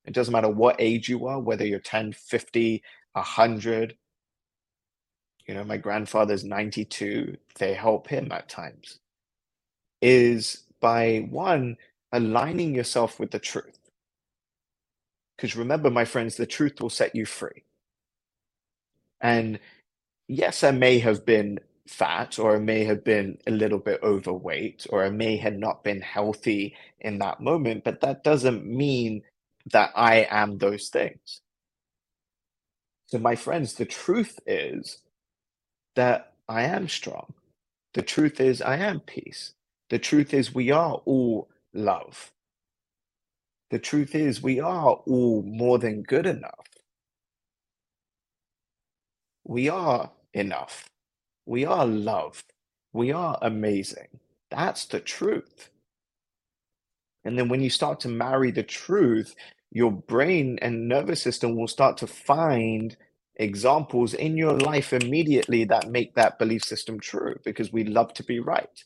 It 0.05 0.13
doesn't 0.13 0.31
matter 0.33 0.49
what 0.49 0.75
age 0.79 1.09
you 1.09 1.27
are 1.27 1.39
whether 1.39 1.65
you're 1.65 1.79
10 1.79 2.13
50 2.13 2.83
100 3.13 3.95
you 5.47 5.53
know 5.53 5.63
my 5.63 5.77
grandfather's 5.77 6.43
92 6.43 7.37
they 7.59 7.73
help 7.73 8.07
him 8.07 8.31
at 8.31 8.49
times. 8.49 8.99
Is 10.01 10.63
by 10.81 11.27
one 11.29 11.77
aligning 12.11 12.75
yourself 12.75 13.19
with 13.19 13.31
the 13.31 13.39
truth. 13.39 13.79
Because 15.37 15.55
remember 15.55 15.89
my 15.89 16.05
friends 16.05 16.35
the 16.37 16.45
truth 16.45 16.81
will 16.81 16.89
set 16.89 17.15
you 17.15 17.25
free. 17.25 17.63
And 19.21 19.59
yes 20.27 20.63
i 20.63 20.71
may 20.71 20.99
have 20.99 21.25
been 21.25 21.59
fat 21.87 22.39
or 22.39 22.55
I 22.55 22.59
may 22.59 22.85
have 22.85 23.03
been 23.03 23.37
a 23.47 23.51
little 23.51 23.79
bit 23.79 24.01
overweight 24.03 24.87
or 24.89 25.03
I 25.03 25.09
may 25.09 25.37
have 25.37 25.55
not 25.55 25.83
been 25.83 26.01
healthy 26.01 26.75
in 26.99 27.19
that 27.19 27.41
moment, 27.41 27.83
but 27.83 28.01
that 28.01 28.23
doesn't 28.23 28.65
mean 28.65 29.23
that 29.71 29.91
I 29.95 30.27
am 30.29 30.57
those 30.57 30.89
things. 30.89 31.41
So, 33.07 33.19
my 33.19 33.35
friends, 33.35 33.75
the 33.75 33.85
truth 33.85 34.39
is 34.47 34.99
that 35.95 36.33
I 36.49 36.63
am 36.63 36.87
strong. 36.87 37.33
The 37.93 38.01
truth 38.01 38.39
is 38.39 38.61
I 38.61 38.77
am 38.77 39.01
peace. 39.01 39.53
The 39.89 39.99
truth 39.99 40.33
is 40.33 40.53
we 40.53 40.71
are 40.71 41.01
all 41.05 41.49
love. 41.73 42.31
The 43.71 43.79
truth 43.79 44.15
is 44.15 44.41
we 44.41 44.59
are 44.59 44.93
all 45.05 45.43
more 45.43 45.79
than 45.79 46.03
good 46.03 46.25
enough. 46.25 46.67
We 49.45 49.69
are 49.69 50.11
enough. 50.33 50.89
We 51.45 51.65
are 51.65 51.85
loved. 51.85 52.53
We 52.93 53.11
are 53.11 53.37
amazing. 53.41 54.19
That's 54.51 54.85
the 54.85 54.99
truth. 55.01 55.69
And 57.25 57.37
then 57.37 57.49
when 57.49 57.61
you 57.61 57.69
start 57.69 57.99
to 58.01 58.09
marry 58.09 58.51
the 58.51 58.63
truth, 58.63 59.35
your 59.71 59.91
brain 59.91 60.59
and 60.61 60.87
nervous 60.87 61.21
system 61.21 61.55
will 61.55 61.67
start 61.67 61.97
to 61.97 62.07
find 62.07 62.95
examples 63.37 64.13
in 64.13 64.37
your 64.37 64.53
life 64.59 64.93
immediately 64.93 65.65
that 65.65 65.89
make 65.91 66.15
that 66.15 66.39
belief 66.39 66.63
system 66.63 66.99
true 66.99 67.35
because 67.45 67.73
we 67.73 67.85
love 67.85 68.13
to 68.15 68.23
be 68.23 68.39
right. 68.39 68.83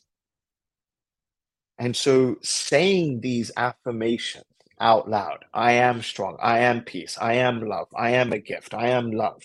And 1.78 1.96
so 1.96 2.36
saying 2.42 3.20
these 3.20 3.52
affirmations 3.56 4.44
out 4.80 5.10
loud 5.10 5.44
I 5.54 5.72
am 5.72 6.02
strong, 6.02 6.38
I 6.42 6.60
am 6.60 6.82
peace, 6.82 7.18
I 7.20 7.34
am 7.34 7.62
love, 7.68 7.88
I 7.96 8.10
am 8.12 8.32
a 8.32 8.38
gift, 8.38 8.74
I 8.74 8.88
am 8.88 9.10
love 9.12 9.42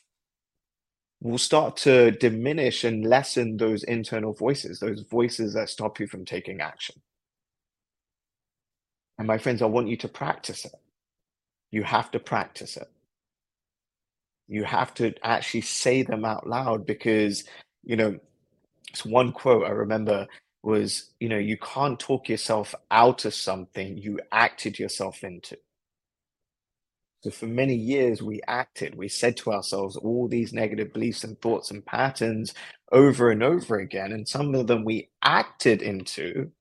will 1.23 1.37
start 1.37 1.77
to 1.77 2.11
diminish 2.11 2.83
and 2.83 3.05
lessen 3.05 3.55
those 3.55 3.83
internal 3.85 4.33
voices, 4.33 4.79
those 4.79 5.01
voices 5.01 5.53
that 5.53 5.69
stop 5.69 5.99
you 5.99 6.05
from 6.05 6.25
taking 6.25 6.59
action. 6.59 6.95
And 9.17 9.27
my 9.27 9.37
friends, 9.37 9.61
I 9.61 9.67
want 9.67 9.87
you 9.87 9.97
to 9.97 10.07
practice 10.09 10.65
it. 10.65 10.73
You 11.71 11.83
have 11.83 12.11
to 12.11 12.19
practice 12.19 12.75
it. 12.75 12.89
You 14.47 14.65
have 14.65 14.93
to 14.95 15.13
actually 15.23 15.61
say 15.61 16.03
them 16.03 16.25
out 16.25 16.47
loud 16.47 16.85
because, 16.85 17.45
you 17.83 17.95
know, 17.95 18.19
it's 18.89 19.05
one 19.05 19.31
quote 19.31 19.65
I 19.65 19.69
remember 19.69 20.27
was, 20.61 21.11
you 21.19 21.29
know, 21.29 21.37
you 21.37 21.57
can't 21.57 21.99
talk 21.99 22.27
yourself 22.27 22.75
out 22.91 23.23
of 23.25 23.33
something 23.33 23.97
you 23.97 24.19
acted 24.31 24.77
yourself 24.77 25.23
into. 25.23 25.57
So 27.23 27.31
for 27.31 27.45
many 27.45 27.75
years, 27.75 28.21
we 28.21 28.41
acted, 28.49 28.95
we 28.95 29.07
said 29.07 29.37
to 29.37 29.53
ourselves 29.53 29.95
all 29.95 30.27
these 30.27 30.51
negative 30.51 30.91
beliefs 30.91 31.23
and 31.23 31.39
thoughts 31.41 31.71
and 31.71 31.85
patterns 31.85 32.53
over 32.91 33.31
and 33.31 33.41
over 33.41 33.79
again. 33.79 34.11
And 34.11 34.27
some 34.27 34.53
of 34.53 34.67
them 34.67 34.83
we 34.83 35.09
acted 35.23 35.81
into. 35.81 36.51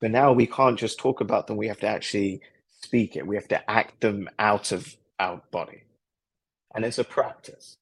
But 0.00 0.10
now 0.10 0.32
we 0.32 0.48
can't 0.48 0.76
just 0.76 0.98
talk 0.98 1.20
about 1.20 1.46
them. 1.46 1.56
We 1.56 1.68
have 1.68 1.78
to 1.78 1.86
actually 1.86 2.40
speak 2.80 3.14
it. 3.14 3.24
We 3.24 3.36
have 3.36 3.46
to 3.48 3.70
act 3.70 4.00
them 4.00 4.28
out 4.36 4.72
of 4.72 4.96
our 5.20 5.40
body. 5.52 5.84
And 6.74 6.84
it's 6.84 6.98
a 6.98 7.04
practice. 7.04 7.76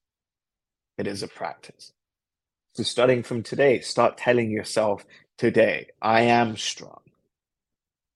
It 0.98 1.06
is 1.06 1.22
a 1.22 1.28
practice. 1.28 1.92
So 2.74 2.82
starting 2.82 3.22
from 3.22 3.42
today, 3.42 3.80
start 3.80 4.18
telling 4.18 4.50
yourself 4.50 5.06
today, 5.38 5.86
I 6.02 6.22
am 6.22 6.58
strong. 6.58 7.00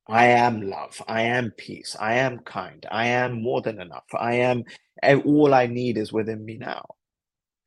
I 0.09 0.27
am 0.27 0.63
love. 0.63 1.01
I 1.09 1.23
am 1.23 1.51
peace. 1.53 1.97
I 1.99 2.15
am 2.15 2.39
kind. 2.41 2.85
I 2.91 3.07
am 3.07 3.43
more 3.43 3.63
than 3.63 3.81
enough. 3.81 4.05
I 4.19 4.35
am, 4.35 4.65
eh, 5.03 5.17
all 5.25 5.55
I 5.55 5.67
need 5.67 5.97
is 5.99 6.13
within 6.13 6.45
me 6.45 6.57
now. 6.59 6.85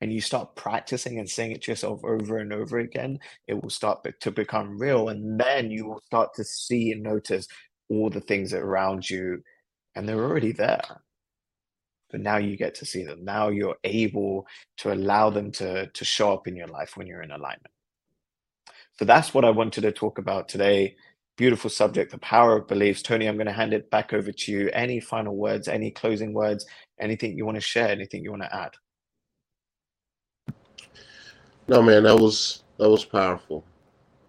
and 0.02 0.14
you 0.14 0.22
start 0.22 0.56
practicing 0.56 1.20
and 1.20 1.30
saying 1.30 1.52
it 1.52 1.64
to 1.64 1.72
yourself 1.72 2.02
over 2.04 2.38
and 2.38 2.54
over 2.54 2.80
again, 2.80 3.20
it 3.48 3.62
will 3.62 3.70
start 3.70 4.06
to 4.22 4.32
become 4.32 4.78
real. 4.78 5.10
And 5.10 5.40
then 5.40 5.72
you 5.72 5.88
will 5.88 6.02
start 6.06 6.34
to 6.36 6.44
see 6.44 6.92
and 6.92 7.02
notice 7.04 7.48
all 7.90 8.10
the 8.10 8.22
things 8.22 8.54
around 8.54 9.10
you, 9.10 9.42
and 9.96 10.08
they're 10.08 10.24
already 10.24 10.52
there. 10.52 10.82
But 12.12 12.22
now 12.22 12.38
you 12.38 12.58
get 12.58 12.76
to 12.76 12.86
see 12.86 13.04
them. 13.04 13.26
Now 13.26 13.50
you're 13.50 13.78
able 13.84 14.48
to 14.78 14.94
allow 14.94 15.30
them 15.30 15.52
to, 15.54 15.88
to 15.88 16.06
show 16.06 16.34
up 16.34 16.48
in 16.48 16.56
your 16.56 16.68
life 16.68 16.96
when 16.96 17.08
you're 17.08 17.24
in 17.24 17.32
alignment. 17.32 17.74
So 18.94 19.06
that's 19.06 19.34
what 19.34 19.46
I 19.46 19.50
wanted 19.52 19.82
to 19.82 19.92
talk 19.92 20.18
about 20.20 20.48
today. 20.50 20.96
Beautiful 21.38 21.70
subject, 21.70 22.12
the 22.12 22.18
power 22.18 22.58
of 22.58 22.68
beliefs. 22.68 23.04
Tony, 23.04 23.28
I'm 23.28 23.36
going 23.36 23.46
to 23.46 23.54
hand 23.54 23.72
it 23.72 23.92
back 23.92 24.12
over 24.12 24.32
to 24.32 24.52
you. 24.52 24.72
Any 24.74 25.00
final 25.00 25.36
words, 25.36 25.68
any 25.68 25.92
closing 25.92 26.34
words, 26.34 26.66
anything 27.00 27.38
you 27.38 27.46
want 27.46 27.58
to 27.58 27.62
share, 27.62 27.90
anything 27.90 28.24
you 28.24 28.32
want 28.32 28.42
to 28.42 28.56
add? 28.56 28.72
No, 31.68 31.82
man, 31.84 32.04
that 32.04 32.18
was 32.18 32.64
that 32.80 32.90
was 32.90 33.06
powerful. 33.06 33.64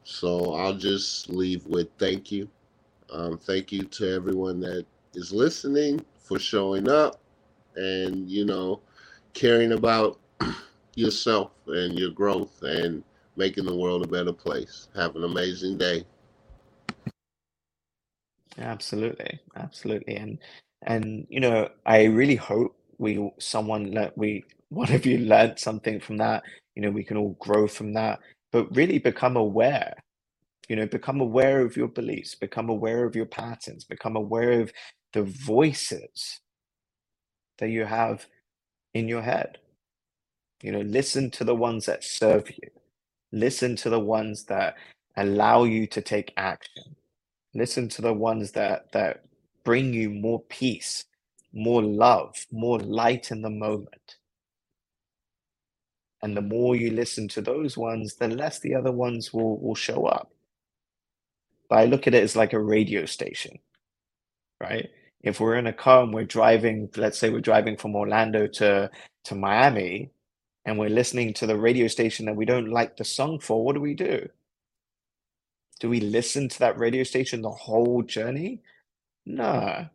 So 0.05 0.55
I'll 0.55 0.75
just 0.75 1.31
leave 1.31 1.65
with 1.67 1.89
thank 1.99 2.31
you. 2.31 2.49
Um, 3.11 3.39
thank 3.39 3.73
you 3.73 3.85
to 3.85 4.15
everyone 4.15 4.61
that 4.61 4.85
is 5.15 5.33
listening 5.33 6.05
for 6.19 6.39
showing 6.39 6.89
up 6.91 7.21
and 7.77 8.29
you 8.29 8.45
know 8.45 8.81
caring 9.33 9.73
about 9.73 10.19
yourself 10.95 11.53
and 11.69 11.99
your 11.99 12.11
growth 12.11 12.63
and 12.63 13.03
making 13.37 13.65
the 13.65 13.77
world 13.77 14.05
a 14.05 14.09
better 14.09 14.33
place. 14.33 14.89
Have 14.95 15.17
an 15.17 15.25
amazing 15.25 15.79
day. 15.79 16.05
Absolutely, 18.59 19.41
absolutely, 19.57 20.17
and 20.17 20.39
and 20.83 21.27
you 21.31 21.41
know 21.41 21.69
I 21.87 22.05
really 22.05 22.35
hope 22.37 22.77
we 22.99 23.31
someone 23.39 23.93
that 23.95 24.17
we 24.19 24.45
one 24.71 24.93
of 24.93 25.07
you 25.07 25.19
learned 25.19 25.59
something 25.59 26.01
from 26.01 26.17
that 26.19 26.43
you 26.75 26.83
know 26.83 26.91
we 26.91 27.05
can 27.05 27.17
all 27.17 27.37
grow 27.41 27.67
from 27.67 27.95
that 27.95 28.19
but 28.53 28.75
really 28.77 28.99
become 28.99 29.37
aware 29.37 29.95
you 30.69 30.77
know 30.77 30.87
become 30.87 31.21
aware 31.21 31.61
of 31.63 31.77
your 31.77 31.89
beliefs 31.89 32.35
become 32.37 32.69
aware 32.71 33.05
of 33.07 33.17
your 33.17 33.27
patterns 33.27 33.85
become 33.85 34.17
aware 34.17 34.61
of 34.63 34.73
the 35.15 35.23
voices 35.25 36.41
that 37.59 37.69
you 37.69 37.85
have 37.85 38.27
in 38.95 39.09
your 39.09 39.23
head. 39.23 39.59
You 40.63 40.73
know 40.73 40.81
listen 40.81 41.31
to 41.33 41.45
the 41.45 41.55
ones 41.55 41.87
that 41.87 42.05
serve 42.05 42.51
you. 42.51 42.71
Listen 43.33 43.77
to 43.77 43.91
the 43.91 44.01
ones 44.01 44.45
that 44.47 44.77
allow 45.17 45.65
you 45.65 45.87
to 45.89 46.01
take 46.03 46.33
action 46.37 46.97
listen 47.55 47.89
to 47.89 48.03
the 48.03 48.13
ones 48.13 48.53
that 48.53 48.91
that 48.93 49.25
bring 49.65 49.93
you 49.93 50.11
more 50.11 50.41
peace 50.49 51.05
more 51.53 51.83
love 51.83 52.47
more 52.53 52.79
light 52.79 53.31
in 53.31 53.43
the 53.43 53.51
moment 53.51 54.17
and 56.23 56.37
the 56.37 56.43
more 56.43 56.75
you 56.75 56.91
listen 56.91 57.29
to 57.29 57.41
those 57.41 57.77
ones, 57.77 58.17
the 58.17 58.29
less 58.29 58.59
the 58.59 58.75
other 58.75 58.93
ones 58.93 59.33
will, 59.33 59.59
will 59.61 59.75
show 59.75 60.07
up. 60.07 60.33
But 61.69 61.79
I 61.79 61.85
look 61.85 62.07
at 62.07 62.15
it 62.15 62.23
as 62.23 62.35
like 62.35 62.53
a 62.53 62.61
radio 62.61 63.07
station, 63.07 63.59
right? 64.61 64.89
If 65.23 65.41
we're 65.41 65.57
in 65.57 65.67
a 65.67 65.73
car 65.73 66.03
and 66.03 66.13
we're 66.13 66.25
driving, 66.25 66.89
let's 66.97 67.19
say 67.19 67.31
we're 67.31 67.41
driving 67.41 67.77
from 67.77 67.95
Orlando 67.95 68.47
to, 68.47 68.91
to 69.25 69.35
Miami, 69.35 70.11
and 70.65 70.79
we're 70.79 70.89
listening 70.91 71.33
to 71.35 71.47
the 71.47 71.59
radio 71.59 71.87
station 71.87 72.27
that 72.27 72.37
we 72.37 72.45
don't 72.45 72.71
like 72.71 72.97
the 72.97 73.05
song 73.05 73.39
for, 73.39 73.65
what 73.65 73.75
do 73.75 73.81
we 73.81 73.95
do? 73.95 74.29
Do 75.81 75.89
we 75.89 76.01
listen 76.01 76.49
to 76.49 76.59
that 76.61 76.79
radio 76.79 77.05
station 77.05 77.43
the 77.43 77.51
whole 77.51 78.03
journey? 78.03 78.63
No. 79.27 79.89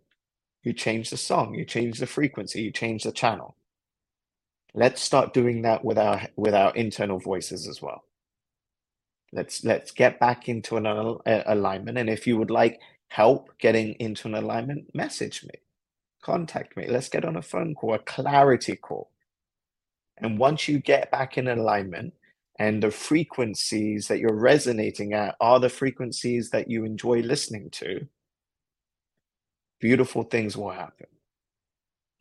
You 0.64 0.74
change 0.74 1.10
the 1.10 1.18
song, 1.18 1.56
you 1.56 1.66
change 1.66 2.00
the 2.00 2.08
frequency, 2.08 2.62
you 2.62 2.72
change 2.72 3.04
the 3.04 3.12
channel. 3.12 3.56
Let's 4.74 5.02
start 5.02 5.34
doing 5.34 5.62
that 5.64 5.84
with 5.86 5.98
our 5.98 6.22
with 6.36 6.54
our 6.56 6.74
internal 6.76 7.20
voices 7.20 7.68
as 7.68 7.82
well. 7.82 8.06
Let's 9.34 9.64
let's 9.64 9.92
get 9.92 10.20
back 10.20 10.50
into 10.50 10.78
an 10.78 10.86
al- 10.88 11.22
alignment. 11.26 11.98
And 11.98 12.10
if 12.10 12.26
you 12.26 12.38
would 12.38 12.50
like 12.50 12.80
help 13.10 13.50
getting 13.60 13.94
into 14.00 14.28
an 14.28 14.36
alignment, 14.36 14.96
message 14.96 15.44
me, 15.44 15.52
contact 16.24 16.78
me. 16.78 16.88
Let's 16.88 17.10
get 17.10 17.26
on 17.26 17.36
a 17.36 17.42
phone 17.42 17.76
call, 17.76 17.94
a 17.94 18.00
clarity 18.00 18.76
call. 18.78 19.12
And 20.18 20.40
once 20.40 20.68
you 20.68 20.80
get 20.80 21.12
back 21.12 21.38
in 21.38 21.48
alignment, 21.48 22.14
and 22.60 22.84
the 22.84 22.92
frequencies 22.92 24.08
that 24.08 24.20
you're 24.20 24.36
resonating 24.36 25.14
at 25.14 25.36
are 25.42 25.60
the 25.60 25.70
frequencies 25.70 26.52
that 26.52 26.70
you 26.70 26.86
enjoy 26.86 27.22
listening 27.22 27.70
to, 27.72 28.08
beautiful 29.80 30.24
things 30.24 30.56
will 30.56 30.72
happen. 30.72 31.08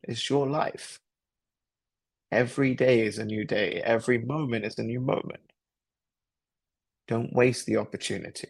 It's 0.02 0.28
your 0.28 0.48
life. 0.48 0.98
Every 2.30 2.74
day 2.74 3.06
is 3.06 3.18
a 3.18 3.24
new 3.24 3.44
day. 3.44 3.82
Every 3.84 4.18
moment 4.18 4.64
is 4.64 4.78
a 4.78 4.82
new 4.82 5.00
moment. 5.00 5.40
Don't 7.06 7.32
waste 7.34 7.66
the 7.66 7.76
opportunity. 7.76 8.48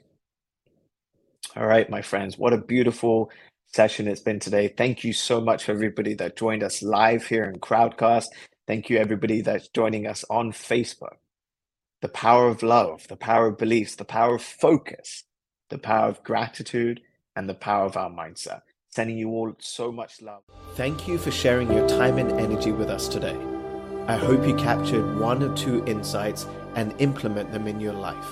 All 1.56 1.66
right, 1.66 1.90
my 1.90 2.00
friends, 2.00 2.38
what 2.38 2.52
a 2.52 2.58
beautiful 2.58 3.30
session 3.66 4.06
it's 4.06 4.20
been 4.20 4.38
today. 4.38 4.68
Thank 4.68 5.02
you 5.02 5.12
so 5.12 5.40
much 5.40 5.64
for 5.64 5.72
everybody 5.72 6.14
that 6.14 6.36
joined 6.36 6.62
us 6.62 6.82
live 6.82 7.26
here 7.26 7.44
in 7.44 7.58
Crowdcast. 7.58 8.26
Thank 8.68 8.88
you, 8.88 8.98
everybody 8.98 9.40
that's 9.40 9.68
joining 9.68 10.06
us 10.06 10.24
on 10.30 10.52
Facebook. 10.52 11.16
The 12.02 12.08
power 12.08 12.48
of 12.48 12.64
love, 12.64 13.06
the 13.06 13.14
power 13.14 13.46
of 13.46 13.58
beliefs, 13.58 13.94
the 13.94 14.04
power 14.04 14.34
of 14.34 14.42
focus, 14.42 15.22
the 15.70 15.78
power 15.78 16.08
of 16.08 16.24
gratitude, 16.24 17.00
and 17.36 17.48
the 17.48 17.54
power 17.54 17.84
of 17.84 17.96
our 17.96 18.10
mindset. 18.10 18.62
Sending 18.88 19.16
you 19.16 19.30
all 19.30 19.54
so 19.60 19.92
much 19.92 20.20
love. 20.20 20.42
Thank 20.74 21.06
you 21.06 21.16
for 21.16 21.30
sharing 21.30 21.72
your 21.72 21.88
time 21.88 22.18
and 22.18 22.32
energy 22.40 22.72
with 22.72 22.90
us 22.90 23.06
today. 23.06 23.38
I 24.08 24.16
hope 24.16 24.44
you 24.44 24.56
captured 24.56 25.20
one 25.20 25.44
or 25.44 25.56
two 25.56 25.84
insights 25.84 26.44
and 26.74 26.92
implement 26.98 27.52
them 27.52 27.68
in 27.68 27.78
your 27.78 27.92
life. 27.92 28.26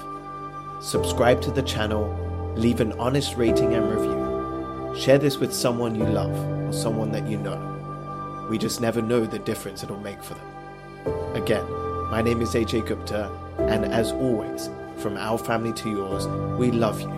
Subscribe 0.82 1.40
to 1.42 1.52
the 1.52 1.62
channel, 1.62 2.12
leave 2.56 2.80
an 2.80 2.92
honest 2.94 3.36
rating 3.36 3.74
and 3.74 3.88
review. 3.88 5.00
Share 5.00 5.18
this 5.18 5.36
with 5.36 5.54
someone 5.54 5.94
you 5.94 6.06
love 6.06 6.34
or 6.34 6.72
someone 6.72 7.12
that 7.12 7.28
you 7.28 7.38
know. 7.38 8.48
We 8.50 8.58
just 8.58 8.80
never 8.80 9.00
know 9.00 9.24
the 9.24 9.38
difference 9.38 9.84
it'll 9.84 10.00
make 10.00 10.24
for 10.24 10.34
them. 10.34 11.36
Again, 11.36 11.70
my 12.10 12.20
name 12.20 12.42
is 12.42 12.54
Ajay 12.54 12.84
Gupta, 12.84 13.30
and 13.68 13.84
as 13.84 14.12
always, 14.12 14.70
from 14.98 15.16
our 15.16 15.38
family 15.38 15.72
to 15.74 15.90
yours, 15.90 16.26
we 16.58 16.70
love 16.70 17.00
you. 17.00 17.12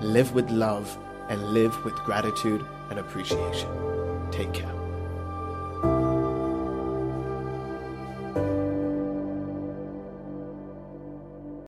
Live 0.00 0.34
with 0.34 0.50
love 0.50 0.98
and 1.28 1.42
live 1.52 1.84
with 1.84 1.94
gratitude 2.04 2.64
and 2.90 2.98
appreciation. 2.98 3.68
Take 4.30 4.52
care. 4.52 4.73